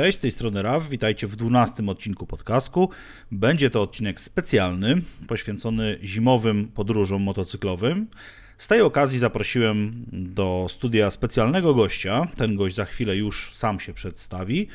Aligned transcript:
Cześć, 0.00 0.18
z 0.18 0.20
tej 0.20 0.32
strony 0.32 0.62
Raf, 0.62 0.88
witajcie 0.88 1.26
w 1.26 1.36
12 1.36 1.86
odcinku 1.86 2.26
podcastu. 2.26 2.88
Będzie 3.32 3.70
to 3.70 3.82
odcinek 3.82 4.20
specjalny, 4.20 5.02
poświęcony 5.26 5.98
zimowym 6.02 6.68
podróżom 6.68 7.22
motocyklowym. 7.22 8.06
Z 8.58 8.68
tej 8.68 8.80
okazji 8.80 9.18
zaprosiłem 9.18 10.04
do 10.12 10.66
studia 10.70 11.10
specjalnego 11.10 11.74
gościa. 11.74 12.28
Ten 12.36 12.56
gość 12.56 12.76
za 12.76 12.84
chwilę 12.84 13.16
już 13.16 13.50
sam 13.54 13.80
się 13.80 13.94
przedstawi. 13.94 14.68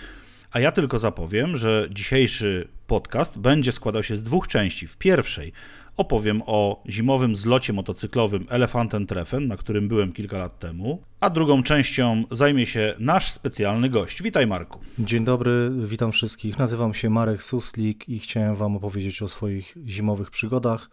A 0.52 0.60
ja 0.60 0.72
tylko 0.72 1.00
zapowiem, 1.00 1.58
że 1.58 1.88
dzisiejszy 1.92 2.68
podcast 2.88 3.40
będzie 3.40 3.72
składał 3.72 4.04
się 4.04 4.18
z 4.18 4.24
dwóch 4.24 4.48
części. 4.48 4.88
W 4.88 4.98
pierwszej 4.98 5.54
opowiem 5.98 6.42
o 6.46 6.84
zimowym 6.90 7.36
zlocie 7.36 7.74
motocyklowym 7.74 8.46
Elefantem 8.50 9.08
Treffen, 9.08 9.48
na 9.48 9.58
którym 9.58 9.88
byłem 9.88 10.14
kilka 10.14 10.38
lat 10.38 10.60
temu, 10.60 11.02
a 11.20 11.30
drugą 11.30 11.64
częścią 11.64 12.24
zajmie 12.32 12.66
się 12.66 12.96
nasz 13.00 13.32
specjalny 13.32 13.90
gość. 13.90 14.24
Witaj 14.24 14.48
Marku. 14.48 14.80
Dzień 15.00 15.26
dobry, 15.26 15.72
witam 15.86 16.12
wszystkich. 16.12 16.58
Nazywam 16.58 16.94
się 16.94 17.10
Marek 17.10 17.44
Suslik 17.44 18.10
i 18.10 18.20
chciałem 18.20 18.56
Wam 18.56 18.76
opowiedzieć 18.76 19.22
o 19.22 19.28
swoich 19.28 19.78
zimowych 19.88 20.32
przygodach, 20.32 20.90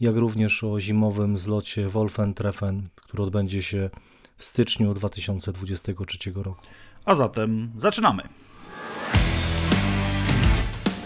jak 0.00 0.16
również 0.16 0.64
o 0.64 0.80
zimowym 0.80 1.36
zlocie 1.36 1.88
Wolfen 1.88 2.34
Treffen, 2.34 2.88
który 2.94 3.22
odbędzie 3.22 3.62
się 3.62 3.90
w 4.36 4.44
styczniu 4.44 4.94
2023 4.94 6.32
roku. 6.34 6.66
A 7.04 7.14
zatem 7.14 7.70
zaczynamy. 7.76 8.22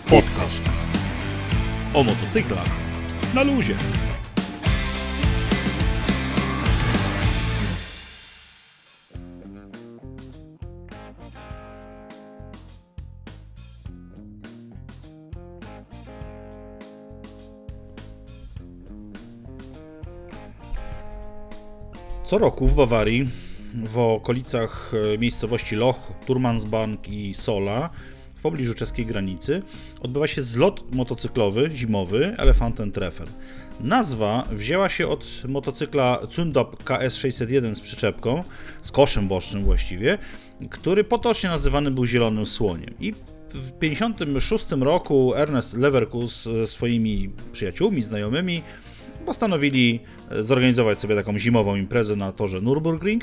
Podcast 0.09 0.63
o 1.95 2.05
motocyklach 2.05 2.88
na 3.35 3.43
luzie. 3.43 3.77
Co 22.25 22.39
roku 22.39 22.67
w 22.67 22.75
Bawarii, 22.75 23.29
w 23.75 23.99
okolicach 23.99 24.93
e, 25.15 25.19
miejscowości 25.19 25.77
Loch, 25.77 26.13
Turmansbank 26.27 27.09
i 27.09 27.35
Sola, 27.35 27.91
w 28.39 28.41
pobliżu 28.41 28.75
czeskiej 28.75 29.07
granicy, 29.07 29.63
odbywa 30.01 30.27
się 30.27 30.43
zlot 30.43 30.95
motocyklowy 30.95 31.71
zimowy 31.75 32.37
Treffen. 32.95 33.27
Nazwa 33.81 34.45
wzięła 34.53 34.89
się 34.89 35.09
od 35.09 35.43
motocykla 35.49 36.19
Zundop 36.31 36.85
KS601 36.85 37.75
z 37.75 37.81
przyczepką, 37.81 38.45
z 38.83 38.91
koszem 38.91 39.29
bocznym 39.29 39.65
właściwie, 39.65 40.19
który 40.71 41.05
potocznie 41.05 41.51
nazywany 41.51 41.91
był 41.91 42.07
Zielonym 42.07 42.47
Słoniem. 42.47 42.95
I 43.01 43.13
w 43.55 43.71
1956 43.71 44.67
roku 44.81 45.35
Ernest 45.35 45.77
Leverkus 45.77 46.45
ze 46.45 46.67
swoimi 46.67 47.31
przyjaciółmi, 47.53 48.03
znajomymi 48.03 48.63
postanowili 49.27 50.01
zorganizować 50.41 50.99
sobie 50.99 51.15
taką 51.15 51.39
zimową 51.39 51.77
imprezę 51.77 52.17
na 52.17 52.33
torze 52.33 52.61
Nürburgring 52.61 53.21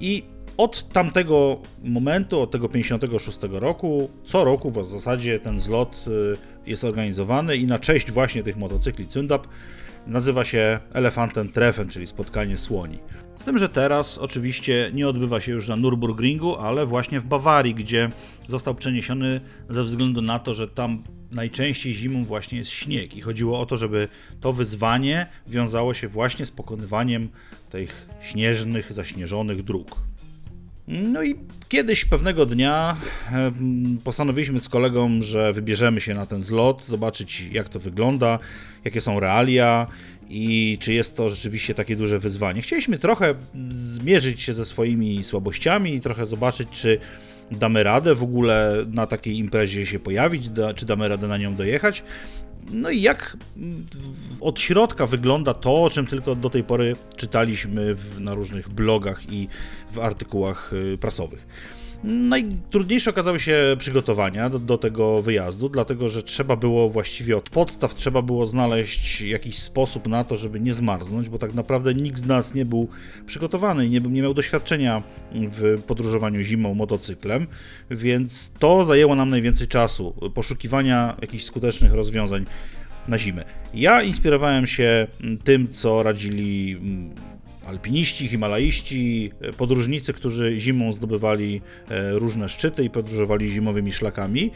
i 0.00 0.22
od 0.60 0.88
tamtego 0.92 1.58
momentu, 1.84 2.40
od 2.40 2.50
tego 2.50 2.68
56 2.68 3.38
roku, 3.50 4.10
co 4.24 4.44
roku 4.44 4.70
w 4.70 4.84
zasadzie 4.84 5.38
ten 5.38 5.60
zlot 5.60 6.04
y, 6.64 6.70
jest 6.70 6.84
organizowany 6.84 7.56
i 7.56 7.66
na 7.66 7.78
cześć 7.78 8.12
właśnie 8.12 8.42
tych 8.42 8.56
motocykli 8.56 9.06
Cundap 9.06 9.46
nazywa 10.06 10.44
się 10.44 10.78
Elefantem 10.92 11.48
Treffen, 11.48 11.88
czyli 11.88 12.06
spotkanie 12.06 12.56
słoni. 12.56 12.98
Z 13.36 13.44
tym, 13.44 13.58
że 13.58 13.68
teraz 13.68 14.18
oczywiście 14.18 14.90
nie 14.94 15.08
odbywa 15.08 15.40
się 15.40 15.52
już 15.52 15.68
na 15.68 15.76
Nürburgringu, 15.76 16.56
ale 16.60 16.86
właśnie 16.86 17.20
w 17.20 17.24
Bawarii, 17.24 17.74
gdzie 17.74 18.10
został 18.48 18.74
przeniesiony 18.74 19.40
ze 19.68 19.82
względu 19.82 20.22
na 20.22 20.38
to, 20.38 20.54
że 20.54 20.68
tam 20.68 21.02
najczęściej 21.30 21.94
zimą 21.94 22.24
właśnie 22.24 22.58
jest 22.58 22.70
śnieg 22.70 23.16
i 23.16 23.20
chodziło 23.20 23.60
o 23.60 23.66
to, 23.66 23.76
żeby 23.76 24.08
to 24.40 24.52
wyzwanie 24.52 25.26
wiązało 25.46 25.94
się 25.94 26.08
właśnie 26.08 26.46
z 26.46 26.50
pokonywaniem 26.50 27.28
tych 27.70 28.08
śnieżnych, 28.20 28.92
zaśnieżonych 28.92 29.62
dróg. 29.62 30.09
No 30.90 31.22
i 31.22 31.34
kiedyś 31.68 32.04
pewnego 32.04 32.46
dnia 32.46 32.96
postanowiliśmy 34.04 34.60
z 34.60 34.68
kolegą, 34.68 35.22
że 35.22 35.52
wybierzemy 35.52 36.00
się 36.00 36.14
na 36.14 36.26
ten 36.26 36.42
zlot, 36.42 36.86
zobaczyć 36.86 37.48
jak 37.52 37.68
to 37.68 37.80
wygląda, 37.80 38.38
jakie 38.84 39.00
są 39.00 39.20
realia 39.20 39.86
i 40.28 40.78
czy 40.80 40.92
jest 40.92 41.16
to 41.16 41.28
rzeczywiście 41.28 41.74
takie 41.74 41.96
duże 41.96 42.18
wyzwanie. 42.18 42.62
Chcieliśmy 42.62 42.98
trochę 42.98 43.34
zmierzyć 43.70 44.42
się 44.42 44.54
ze 44.54 44.64
swoimi 44.64 45.24
słabościami 45.24 45.94
i 45.94 46.00
trochę 46.00 46.26
zobaczyć, 46.26 46.68
czy 46.72 46.98
damy 47.50 47.82
radę 47.82 48.14
w 48.14 48.22
ogóle 48.22 48.86
na 48.92 49.06
takiej 49.06 49.38
imprezie 49.38 49.86
się 49.86 49.98
pojawić, 49.98 50.50
czy 50.76 50.86
damy 50.86 51.08
radę 51.08 51.28
na 51.28 51.38
nią 51.38 51.54
dojechać. 51.54 52.02
No 52.70 52.90
i 52.90 53.00
jak 53.00 53.36
od 54.40 54.60
środka 54.60 55.06
wygląda 55.06 55.54
to, 55.54 55.82
o 55.82 55.90
czym 55.90 56.06
tylko 56.06 56.34
do 56.34 56.50
tej 56.50 56.64
pory 56.64 56.96
czytaliśmy 57.16 57.94
w, 57.94 58.20
na 58.20 58.34
różnych 58.34 58.68
blogach 58.68 59.32
i 59.32 59.48
w 59.92 59.98
artykułach 59.98 60.72
y, 60.72 60.98
prasowych. 60.98 61.46
Najtrudniejsze 62.04 63.10
okazały 63.10 63.40
się 63.40 63.76
przygotowania 63.78 64.50
do, 64.50 64.58
do, 64.58 64.78
tego 64.78 65.22
wyjazdu, 65.22 65.68
dlatego 65.68 66.08
że 66.08 66.22
trzeba 66.22 66.56
było 66.56 66.90
właściwie 66.90 67.36
od 67.36 67.50
podstaw, 67.50 67.94
trzeba 67.94 68.22
było 68.22 68.46
znaleźć 68.46 69.20
jakiś 69.20 69.58
sposób 69.58 70.08
na 70.08 70.24
to, 70.24 70.36
żeby 70.36 70.60
nie 70.60 70.74
zmarznąć, 70.74 71.28
bo 71.28 71.38
tak 71.38 71.54
naprawdę 71.54 71.94
nikt 71.94 72.18
z 72.18 72.26
nas 72.26 72.54
nie 72.54 72.64
był 72.64 72.88
przygotowany 73.26 73.86
i 73.86 73.90
nie, 73.90 74.00
nie 74.00 74.22
miał 74.22 74.34
doświadczenia 74.34 75.02
w 75.32 75.82
podróżowaniu 75.86 76.42
zimą 76.42 76.74
motocyklem, 76.74 77.46
więc 77.90 78.52
to 78.58 78.84
zajęło 78.84 79.14
nam 79.14 79.30
najwięcej 79.30 79.66
czasu, 79.66 80.14
poszukiwania 80.34 81.16
jakichś 81.20 81.44
skutecznych 81.44 81.92
rozwiązań 81.92 82.44
na 83.08 83.18
zimę. 83.18 83.44
Ja 83.74 84.02
inspirowałem 84.02 84.66
się 84.66 85.06
tym, 85.44 85.68
co 85.68 86.02
radzili 86.02 86.72
mm, 86.72 87.10
alpiniści, 87.70 88.28
himalaiści, 88.28 89.32
podróżnicy, 89.56 90.12
którzy 90.12 90.60
zimą 90.60 90.92
zdobywali 90.92 91.60
e, 91.90 92.12
różne 92.12 92.48
szczyty 92.48 92.84
i 92.84 92.90
podróżowali 92.90 93.50
zimowymi 93.50 93.92
szlakami. 93.92 94.50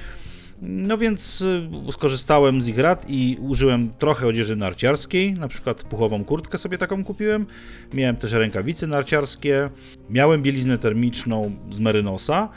No 0.62 0.98
więc 0.98 1.44
e, 1.88 1.92
skorzystałem 1.92 2.60
z 2.60 2.68
ich 2.68 2.78
rad 2.78 3.06
i 3.08 3.36
użyłem 3.40 3.90
trochę 3.90 4.26
odzieży 4.26 4.56
narciarskiej, 4.56 5.34
na 5.34 5.48
przykład 5.48 5.82
puchową 5.82 6.24
kurtkę 6.24 6.58
sobie 6.58 6.78
taką 6.78 7.04
kupiłem. 7.04 7.46
Miałem 7.92 8.16
też 8.16 8.32
rękawice 8.32 8.86
narciarskie, 8.86 9.68
miałem 10.10 10.42
bieliznę 10.42 10.78
termiczną 10.78 11.56
z 11.70 11.80
Merynosa. 11.80 12.48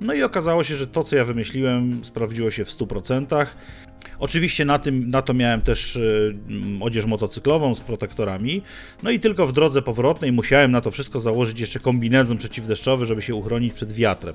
No 0.00 0.14
i 0.14 0.22
okazało 0.22 0.64
się, 0.64 0.76
że 0.76 0.86
to, 0.86 1.04
co 1.04 1.16
ja 1.16 1.24
wymyśliłem, 1.24 2.04
sprawdziło 2.04 2.50
się 2.50 2.64
w 2.64 2.70
100%. 2.70 3.46
Oczywiście 4.18 4.64
na, 4.64 4.78
tym, 4.78 5.08
na 5.08 5.22
to 5.22 5.34
miałem 5.34 5.60
też 5.60 5.96
y, 5.96 6.34
odzież 6.80 7.06
motocyklową 7.06 7.74
z 7.74 7.80
protektorami. 7.80 8.62
No 9.02 9.10
i 9.10 9.20
tylko 9.20 9.46
w 9.46 9.52
drodze 9.52 9.82
powrotnej 9.82 10.32
musiałem 10.32 10.70
na 10.70 10.80
to 10.80 10.90
wszystko 10.90 11.20
założyć 11.20 11.60
jeszcze 11.60 11.80
kombinezon 11.80 12.38
przeciwdeszczowy, 12.38 13.04
żeby 13.04 13.22
się 13.22 13.34
uchronić 13.34 13.72
przed 13.74 13.92
wiatrem. 13.92 14.34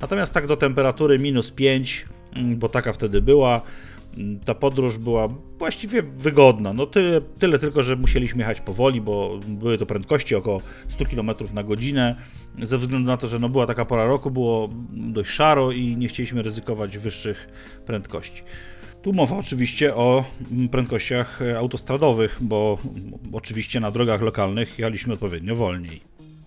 Natomiast 0.00 0.34
tak 0.34 0.46
do 0.46 0.56
temperatury 0.56 1.18
minus 1.18 1.50
5, 1.50 2.06
mm, 2.36 2.56
bo 2.58 2.68
taka 2.68 2.92
wtedy 2.92 3.22
była, 3.22 3.62
ta 4.44 4.54
podróż 4.54 4.98
była 4.98 5.28
właściwie 5.58 6.02
wygodna. 6.02 6.72
No 6.72 6.86
tyle, 6.86 7.20
tyle 7.20 7.58
tylko, 7.58 7.82
że 7.82 7.96
musieliśmy 7.96 8.38
jechać 8.38 8.60
powoli, 8.60 9.00
bo 9.00 9.40
były 9.48 9.78
to 9.78 9.86
prędkości 9.86 10.34
około 10.34 10.60
100 10.88 11.04
km 11.04 11.30
na 11.54 11.62
godzinę. 11.62 12.16
Ze 12.58 12.78
względu 12.78 13.06
na 13.06 13.16
to, 13.16 13.26
że 13.26 13.38
no 13.38 13.48
była 13.48 13.66
taka 13.66 13.84
pora 13.84 14.06
roku, 14.06 14.30
było 14.30 14.68
dość 14.90 15.30
szaro 15.30 15.72
i 15.72 15.96
nie 15.96 16.08
chcieliśmy 16.08 16.42
ryzykować 16.42 16.98
wyższych 16.98 17.48
prędkości. 17.86 18.42
Tu 19.02 19.12
mowa 19.12 19.36
oczywiście 19.36 19.94
o 19.94 20.24
prędkościach 20.70 21.40
autostradowych, 21.58 22.38
bo 22.40 22.78
oczywiście 23.32 23.80
na 23.80 23.90
drogach 23.90 24.22
lokalnych 24.22 24.78
jechaliśmy 24.78 25.12
odpowiednio 25.12 25.56
wolniej. 25.56 26.00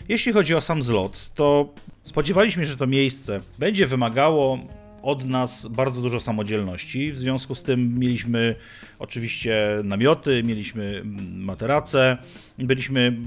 Jeśli 0.10 0.34
chodzi 0.34 0.56
o 0.56 0.62
sam 0.62 0.84
zlot, 0.84 1.32
to 1.36 1.74
spodziewaliśmy 2.04 2.66
się, 2.66 2.72
że 2.72 2.78
to 2.78 2.88
miejsce 2.88 3.40
będzie 3.60 3.88
wymagało 3.88 4.60
od 5.02 5.26
nas 5.26 5.68
bardzo 5.68 6.02
dużo 6.02 6.20
samodzielności. 6.20 7.12
W 7.12 7.18
związku 7.18 7.56
z 7.56 7.64
tym 7.64 8.00
mieliśmy 8.00 8.56
oczywiście 9.00 9.82
namioty, 9.84 10.44
mieliśmy 10.44 11.02
materace, 11.36 12.18
byliśmy 12.58 13.18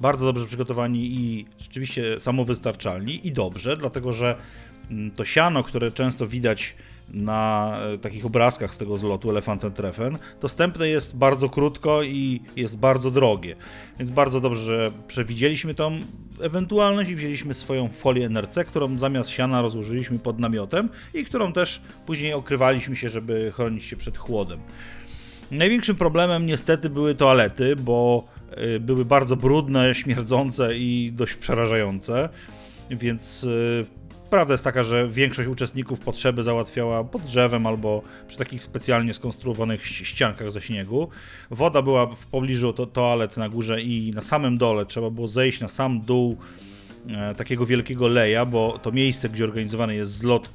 bardzo 0.00 0.26
dobrze 0.26 0.46
przygotowani 0.46 1.06
i 1.06 1.46
rzeczywiście 1.58 2.20
samowystarczalni 2.20 3.26
i 3.26 3.32
dobrze, 3.32 3.76
dlatego 3.76 4.12
że 4.12 4.36
to 5.16 5.24
siano, 5.24 5.62
które 5.62 5.90
często 5.90 6.26
widać 6.26 6.76
na 7.12 7.76
e, 7.94 7.98
takich 7.98 8.26
obrazkach 8.26 8.74
z 8.74 8.78
tego 8.78 8.96
zlotu 8.96 9.30
Elefantem 9.30 9.72
Treffen, 9.72 10.18
dostępne 10.40 10.88
jest 10.88 11.16
bardzo 11.16 11.48
krótko 11.48 12.02
i 12.02 12.40
jest 12.56 12.76
bardzo 12.76 13.10
drogie. 13.10 13.56
Więc 13.98 14.10
bardzo 14.10 14.40
dobrze, 14.40 14.62
że 14.62 14.92
przewidzieliśmy 15.06 15.74
tą 15.74 16.00
ewentualność 16.40 17.10
i 17.10 17.16
wzięliśmy 17.16 17.54
swoją 17.54 17.88
folię 17.88 18.26
NRC, 18.26 18.64
którą 18.64 18.98
zamiast 18.98 19.30
siana 19.30 19.62
rozłożyliśmy 19.62 20.18
pod 20.18 20.38
namiotem 20.38 20.88
i 21.14 21.24
którą 21.24 21.52
też 21.52 21.80
później 22.06 22.32
okrywaliśmy 22.32 22.96
się, 22.96 23.08
żeby 23.08 23.52
chronić 23.54 23.84
się 23.84 23.96
przed 23.96 24.18
chłodem. 24.18 24.60
Największym 25.50 25.96
problemem 25.96 26.46
niestety 26.46 26.90
były 26.90 27.14
toalety, 27.14 27.76
bo 27.76 28.24
e, 28.50 28.80
były 28.80 29.04
bardzo 29.04 29.36
brudne, 29.36 29.94
śmierdzące 29.94 30.76
i 30.76 31.12
dość 31.14 31.34
przerażające, 31.34 32.28
więc 32.90 33.46
e, 33.84 34.07
prawda 34.30 34.54
jest 34.54 34.64
taka, 34.64 34.82
że 34.82 35.08
większość 35.08 35.48
uczestników 35.48 36.00
potrzeby 36.00 36.42
załatwiała 36.42 37.04
pod 37.04 37.22
drzewem 37.22 37.66
albo 37.66 38.02
przy 38.28 38.38
takich 38.38 38.64
specjalnie 38.64 39.14
skonstruowanych 39.14 39.82
ści- 39.82 40.04
ściankach 40.04 40.50
ze 40.50 40.60
śniegu. 40.60 41.08
Woda 41.50 41.82
była 41.82 42.06
w 42.06 42.26
pobliżu 42.26 42.72
to 42.72 42.86
toalet 42.86 43.36
na 43.36 43.48
górze 43.48 43.82
i 43.82 44.10
na 44.14 44.20
samym 44.22 44.58
dole 44.58 44.86
trzeba 44.86 45.10
było 45.10 45.28
zejść 45.28 45.60
na 45.60 45.68
sam 45.68 46.00
dół 46.00 46.36
e, 47.08 47.34
takiego 47.34 47.66
wielkiego 47.66 48.08
leja, 48.08 48.44
bo 48.46 48.78
to 48.82 48.92
miejsce, 48.92 49.28
gdzie 49.28 49.44
organizowany 49.44 49.94
jest 49.94 50.12
zlot, 50.12 50.50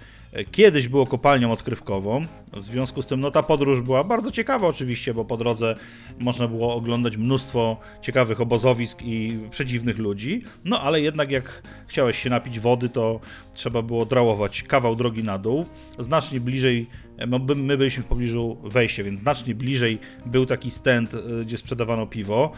kiedyś 0.51 0.87
było 0.87 1.05
kopalnią 1.05 1.51
odkrywkową. 1.51 2.25
W 2.53 2.63
związku 2.63 3.01
z 3.01 3.07
tym, 3.07 3.19
no 3.19 3.31
ta 3.31 3.43
podróż 3.43 3.81
była 3.81 4.03
bardzo 4.03 4.31
ciekawa 4.31 4.67
oczywiście, 4.67 5.13
bo 5.13 5.25
po 5.25 5.37
drodze 5.37 5.75
można 6.19 6.47
było 6.47 6.75
oglądać 6.75 7.17
mnóstwo 7.17 7.77
ciekawych 8.01 8.41
obozowisk 8.41 9.01
i 9.03 9.39
przedziwnych 9.51 9.97
ludzi. 9.97 10.43
No 10.65 10.81
ale 10.81 11.01
jednak 11.01 11.31
jak 11.31 11.63
chciałeś 11.87 12.19
się 12.19 12.29
napić 12.29 12.59
wody, 12.59 12.89
to 12.89 13.19
trzeba 13.53 13.81
było 13.81 14.05
drałować 14.05 14.63
kawał 14.63 14.95
drogi 14.95 15.23
na 15.23 15.37
dół. 15.37 15.65
Znacznie 15.99 16.39
bliżej, 16.39 16.87
no, 17.27 17.39
my 17.55 17.77
byliśmy 17.77 18.03
w 18.03 18.07
pobliżu 18.07 18.57
wejścia, 18.63 19.03
więc 19.03 19.19
znacznie 19.19 19.55
bliżej 19.55 19.99
był 20.25 20.45
taki 20.45 20.71
stand, 20.71 21.13
e, 21.13 21.45
gdzie 21.45 21.57
sprzedawano 21.57 22.07
piwo. 22.07 22.51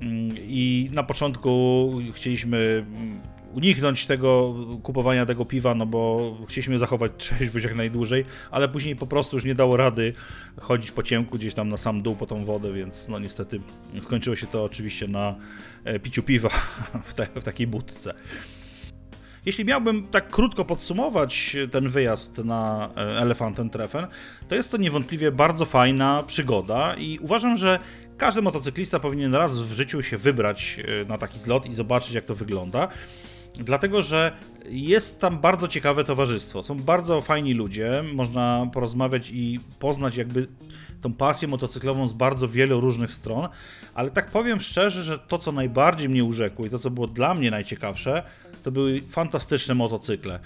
Mm, 0.00 0.36
I 0.38 0.90
na 0.92 1.02
początku 1.02 1.92
chcieliśmy 2.12 2.84
uniknąć 3.54 4.06
tego 4.06 4.54
kupowania 4.82 5.26
tego 5.26 5.44
piwa, 5.44 5.74
no 5.74 5.86
bo 5.86 6.32
chcieliśmy 6.48 6.78
zachować 6.78 7.12
trzeźwość 7.16 7.64
jak 7.64 7.74
najdłużej, 7.74 8.24
ale 8.50 8.68
później 8.68 8.96
po 8.96 9.06
prostu 9.06 9.36
już 9.36 9.44
nie 9.44 9.54
dało 9.54 9.76
rady 9.76 10.12
chodzić 10.60 10.90
po 10.90 11.02
ciemku 11.02 11.38
gdzieś 11.38 11.54
tam 11.54 11.68
na 11.68 11.76
sam 11.76 12.02
dół 12.02 12.16
po 12.16 12.26
tą 12.26 12.44
wodę, 12.44 12.72
więc 12.72 13.08
no 13.08 13.18
niestety 13.18 13.60
skończyło 14.00 14.36
się 14.36 14.46
to 14.46 14.64
oczywiście 14.64 15.08
na 15.08 15.34
e, 15.84 15.98
piciu 15.98 16.22
piwa 16.22 16.48
w, 17.04 17.14
te, 17.14 17.26
w 17.26 17.44
takiej 17.44 17.66
budce. 17.66 18.14
Jeśli 19.46 19.64
miałbym 19.64 20.08
tak 20.08 20.28
krótko 20.28 20.64
podsumować 20.64 21.56
ten 21.70 21.88
wyjazd 21.88 22.38
na 22.38 22.90
e, 22.96 23.00
Elefantem 23.00 23.70
Treffen, 23.70 24.06
to 24.48 24.54
jest 24.54 24.70
to 24.70 24.76
niewątpliwie 24.76 25.32
bardzo 25.32 25.64
fajna 25.64 26.22
przygoda 26.26 26.94
i 26.94 27.18
uważam, 27.18 27.56
że 27.56 27.78
każdy 28.16 28.42
motocyklista 28.42 29.00
powinien 29.00 29.34
raz 29.34 29.58
w 29.58 29.72
życiu 29.72 30.02
się 30.02 30.18
wybrać 30.18 30.76
e, 31.02 31.04
na 31.04 31.18
taki 31.18 31.38
zlot 31.38 31.66
i 31.66 31.74
zobaczyć, 31.74 32.12
jak 32.12 32.24
to 32.24 32.34
wygląda. 32.34 32.88
Dlatego, 33.60 34.02
że 34.02 34.36
jest 34.68 35.20
tam 35.20 35.38
bardzo 35.38 35.68
ciekawe 35.68 36.04
towarzystwo. 36.04 36.62
Są 36.62 36.76
bardzo 36.76 37.20
fajni 37.20 37.54
ludzie, 37.54 38.04
można 38.14 38.66
porozmawiać 38.72 39.30
i 39.30 39.60
poznać 39.78 40.16
jakby 40.16 40.46
tą 41.00 41.12
pasję 41.12 41.48
motocyklową 41.48 42.08
z 42.08 42.12
bardzo 42.12 42.48
wielu 42.48 42.80
różnych 42.80 43.12
stron, 43.12 43.48
ale 43.94 44.10
tak 44.10 44.30
powiem 44.30 44.60
szczerze, 44.60 45.02
że 45.02 45.18
to, 45.18 45.38
co 45.38 45.52
najbardziej 45.52 46.08
mnie 46.08 46.24
urzekło 46.24 46.66
i 46.66 46.70
to, 46.70 46.78
co 46.78 46.90
było 46.90 47.06
dla 47.06 47.34
mnie 47.34 47.50
najciekawsze, 47.50 48.22
to 48.62 48.70
były 48.70 49.00
fantastyczne 49.00 49.74
motocykle. 49.74 50.40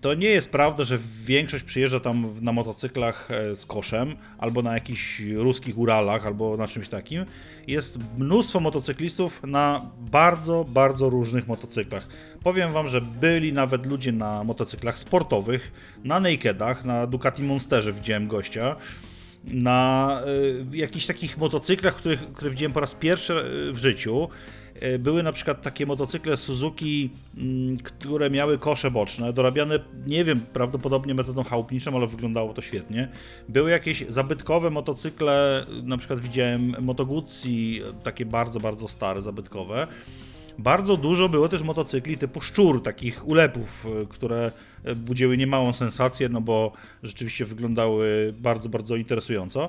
To 0.00 0.14
nie 0.14 0.28
jest 0.28 0.50
prawda, 0.50 0.84
że 0.84 0.98
większość 1.24 1.64
przyjeżdża 1.64 2.00
tam 2.00 2.34
na 2.40 2.52
motocyklach 2.52 3.30
e, 3.30 3.56
z 3.56 3.66
koszem, 3.66 4.16
albo 4.38 4.62
na 4.62 4.74
jakichś 4.74 5.20
ruskich 5.20 5.78
Uralach, 5.78 6.26
albo 6.26 6.56
na 6.56 6.68
czymś 6.68 6.88
takim. 6.88 7.24
Jest 7.66 7.98
mnóstwo 8.18 8.60
motocyklistów 8.60 9.40
na 9.46 9.90
bardzo, 10.10 10.64
bardzo 10.68 11.10
różnych 11.10 11.48
motocyklach. 11.48 12.08
Powiem 12.42 12.72
wam, 12.72 12.88
że 12.88 13.00
byli 13.00 13.52
nawet 13.52 13.86
ludzie 13.86 14.12
na 14.12 14.44
motocyklach 14.44 14.98
sportowych, 14.98 15.72
na 16.04 16.20
nakedach, 16.20 16.84
na 16.84 17.06
Ducati 17.06 17.42
Monsterze 17.42 17.92
widziałem 17.92 18.28
gościa, 18.28 18.76
na 19.44 20.22
y, 20.72 20.76
jakichś 20.76 21.06
takich 21.06 21.38
motocyklach, 21.38 21.96
których, 21.96 22.32
które 22.32 22.50
widziałem 22.50 22.72
po 22.72 22.80
raz 22.80 22.94
pierwszy 22.94 23.32
y, 23.32 23.72
w 23.72 23.78
życiu. 23.78 24.28
Y, 24.82 24.98
Były 24.98 25.22
na 25.22 25.32
przykład 25.32 25.62
takie 25.62 25.86
motocykle 25.86 26.36
Suzuki, 26.36 27.10
mm, 27.36 27.76
które 27.76 28.30
miały 28.30 28.58
kosze 28.58 28.90
boczne, 28.90 29.32
dorabiane, 29.32 29.78
nie 30.06 30.24
wiem, 30.24 30.40
prawdopodobnie 30.52 31.14
metodą 31.14 31.44
chałupniczą, 31.44 31.96
ale 31.96 32.06
wyglądało 32.06 32.54
to 32.54 32.62
świetnie. 32.62 33.08
Były 33.48 33.70
jakieś 33.70 34.04
zabytkowe 34.08 34.70
motocykle, 34.70 35.66
na 35.82 35.96
przykład 35.98 36.20
widziałem 36.20 36.74
Moto 36.80 37.06
takie 38.04 38.26
bardzo, 38.26 38.60
bardzo 38.60 38.88
stare, 38.88 39.22
zabytkowe. 39.22 39.86
Bardzo 40.58 40.96
dużo 40.96 41.28
było 41.28 41.48
też 41.48 41.62
motocykli 41.62 42.18
typu 42.18 42.40
szczur, 42.40 42.82
takich 42.82 43.28
ulepów, 43.28 43.86
y, 44.02 44.06
które 44.06 44.52
y, 44.88 44.96
budziły 44.96 45.36
niemałą 45.36 45.72
sensację, 45.72 46.28
no 46.28 46.40
bo 46.40 46.72
rzeczywiście 47.02 47.44
wyglądały 47.44 48.34
bardzo, 48.38 48.68
bardzo 48.68 48.96
interesująco. 48.96 49.68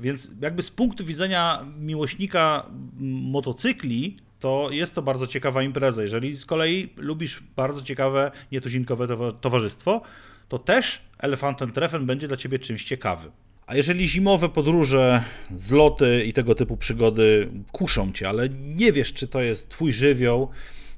Więc 0.00 0.32
jakby 0.40 0.62
z 0.62 0.70
punktu 0.70 1.04
widzenia 1.04 1.66
miłośnika 1.78 2.66
motocykli, 3.00 4.16
to 4.40 4.68
jest 4.72 4.94
to 4.94 5.02
bardzo 5.02 5.26
ciekawa 5.26 5.62
impreza. 5.62 6.02
Jeżeli 6.02 6.36
z 6.36 6.46
kolei 6.46 6.88
lubisz 6.96 7.42
bardzo 7.56 7.82
ciekawe, 7.82 8.30
nietuzinkowe 8.52 9.06
towa- 9.06 9.32
towarzystwo, 9.32 10.00
to 10.48 10.58
też 10.58 11.00
Elefantem 11.18 11.72
Treffen 11.72 12.06
będzie 12.06 12.28
dla 12.28 12.36
ciebie 12.36 12.58
czymś 12.58 12.84
ciekawym. 12.84 13.32
A 13.66 13.76
jeżeli 13.76 14.08
zimowe 14.08 14.48
podróże, 14.48 15.22
zloty 15.50 16.24
i 16.26 16.32
tego 16.32 16.54
typu 16.54 16.76
przygody 16.76 17.48
kuszą 17.72 18.12
cię, 18.12 18.28
ale 18.28 18.48
nie 18.48 18.92
wiesz, 18.92 19.12
czy 19.12 19.28
to 19.28 19.40
jest 19.42 19.68
twój 19.68 19.92
żywioł 19.92 20.48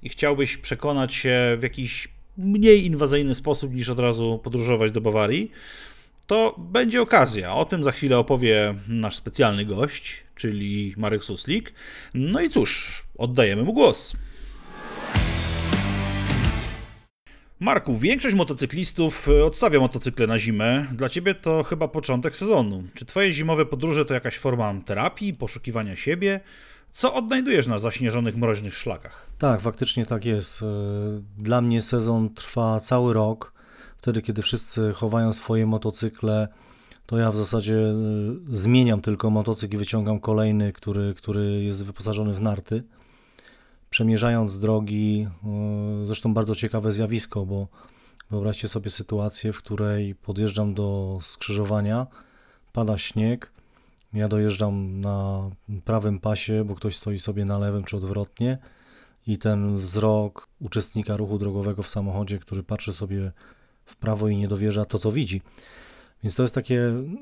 i 0.03 0.09
chciałbyś 0.09 0.57
przekonać 0.57 1.15
się 1.15 1.57
w 1.59 1.63
jakiś 1.63 2.09
mniej 2.39 2.85
inwazyjny 2.87 3.35
sposób 3.35 3.75
niż 3.75 3.89
od 3.89 3.99
razu 3.99 4.41
podróżować 4.45 4.93
do 4.93 5.01
Bawarii, 5.01 5.51
to 6.27 6.55
będzie 6.59 7.03
okazja. 7.03 7.55
O 7.55 7.65
tym 7.65 7.85
za 7.85 7.93
chwilę 7.93 8.19
opowie 8.19 8.75
nasz 8.89 9.17
specjalny 9.17 9.65
gość, 9.65 10.25
czyli 10.35 10.95
Marek 10.97 11.25
Suslik. 11.25 11.73
No 12.15 12.41
i 12.41 12.51
cóż, 12.51 13.03
oddajemy 13.19 13.63
mu 13.63 13.73
głos. 13.73 14.17
Marku, 17.61 17.97
większość 17.97 18.35
motocyklistów 18.37 19.29
e, 19.29 19.45
odstawia 19.45 19.81
motocykle 19.81 20.27
na 20.27 20.39
zimę. 20.39 20.87
Dla 20.93 21.09
ciebie 21.09 21.35
to 21.35 21.63
chyba 21.63 21.89
początek 21.89 22.37
sezonu. 22.37 22.85
Czy 22.95 23.05
twoje 23.05 23.33
zimowe 23.33 23.67
podróże 23.67 24.05
to 24.05 24.15
jakaś 24.15 24.39
forma 24.39 24.75
terapii, 24.87 25.35
poszukiwania 25.35 25.97
siebie? 25.97 26.41
Co 26.91 27.15
odnajdujesz 27.15 27.67
na 27.67 27.79
zaśnieżonych, 27.79 28.37
mroźnych 28.37 28.75
szlakach? 28.75 29.31
Tak, 29.39 29.61
faktycznie 29.61 30.07
tak 30.07 30.25
jest. 30.25 30.63
E, 30.63 30.67
Dla 31.39 31.61
mnie 31.61 31.83
sezon 31.83 32.35
trwa 32.35 32.81
cały 32.81 33.15
rok. 33.15 33.54
Wtedy, 34.05 34.23
kiedy 34.23 34.43
wszyscy 34.43 34.93
chowają 34.93 35.33
swoje 35.33 35.67
motocykle, 35.67 36.49
to 37.07 37.19
ja 37.19 37.33
w 37.33 37.37
zasadzie 37.37 37.77
e, 37.77 37.95
zmieniam 38.47 39.01
tylko 39.01 39.31
motocykl 39.31 39.75
i 39.75 39.79
wyciągam 39.79 40.21
kolejny, 40.21 40.73
który, 40.73 41.15
który 41.15 41.63
jest 41.63 41.85
wyposażony 41.85 42.35
w 42.35 42.41
narty. 42.41 42.83
Przemierzając 43.91 44.59
drogi, 44.59 45.29
e, 45.45 46.07
zresztą 46.07 46.35
bardzo 46.35 46.55
ciekawe 46.55 46.93
zjawisko, 46.93 47.47
bo 47.47 47.69
wyobraźcie 48.31 48.69
sobie 48.69 48.91
sytuację, 48.91 49.53
w 49.53 49.59
której 49.59 50.15
podjeżdżam 50.15 50.75
do 50.75 51.19
skrzyżowania, 51.23 52.07
pada 52.73 52.99
śnieg, 52.99 53.53
ja 54.13 54.29
dojeżdżam 54.29 55.01
na 55.01 55.51
prawym 55.85 56.19
pasie, 56.19 56.65
bo 56.65 56.75
ktoś 56.75 56.97
stoi 56.97 57.19
sobie 57.19 57.45
na 57.45 57.59
lewym 57.59 57.85
czy 57.85 57.97
odwrotnie 57.97 58.59
i 59.27 59.39
ten 59.39 59.77
wzrok 59.79 60.49
uczestnika 60.61 61.17
ruchu 61.17 61.39
drogowego 61.39 61.83
w 61.83 61.91
samochodzie, 61.91 62.39
który 62.39 62.63
patrzy 62.63 62.93
sobie 62.93 63.33
w 63.87 63.97
prawo 63.97 64.29
i 64.29 64.37
nie 64.37 64.49
dowierza 64.49 64.85
to, 64.85 64.99
co 64.99 65.13
widzi. 65.13 65.43
Więc 66.23 66.37
to 66.37 66.43
jest 66.43 66.55
takie 66.55 66.81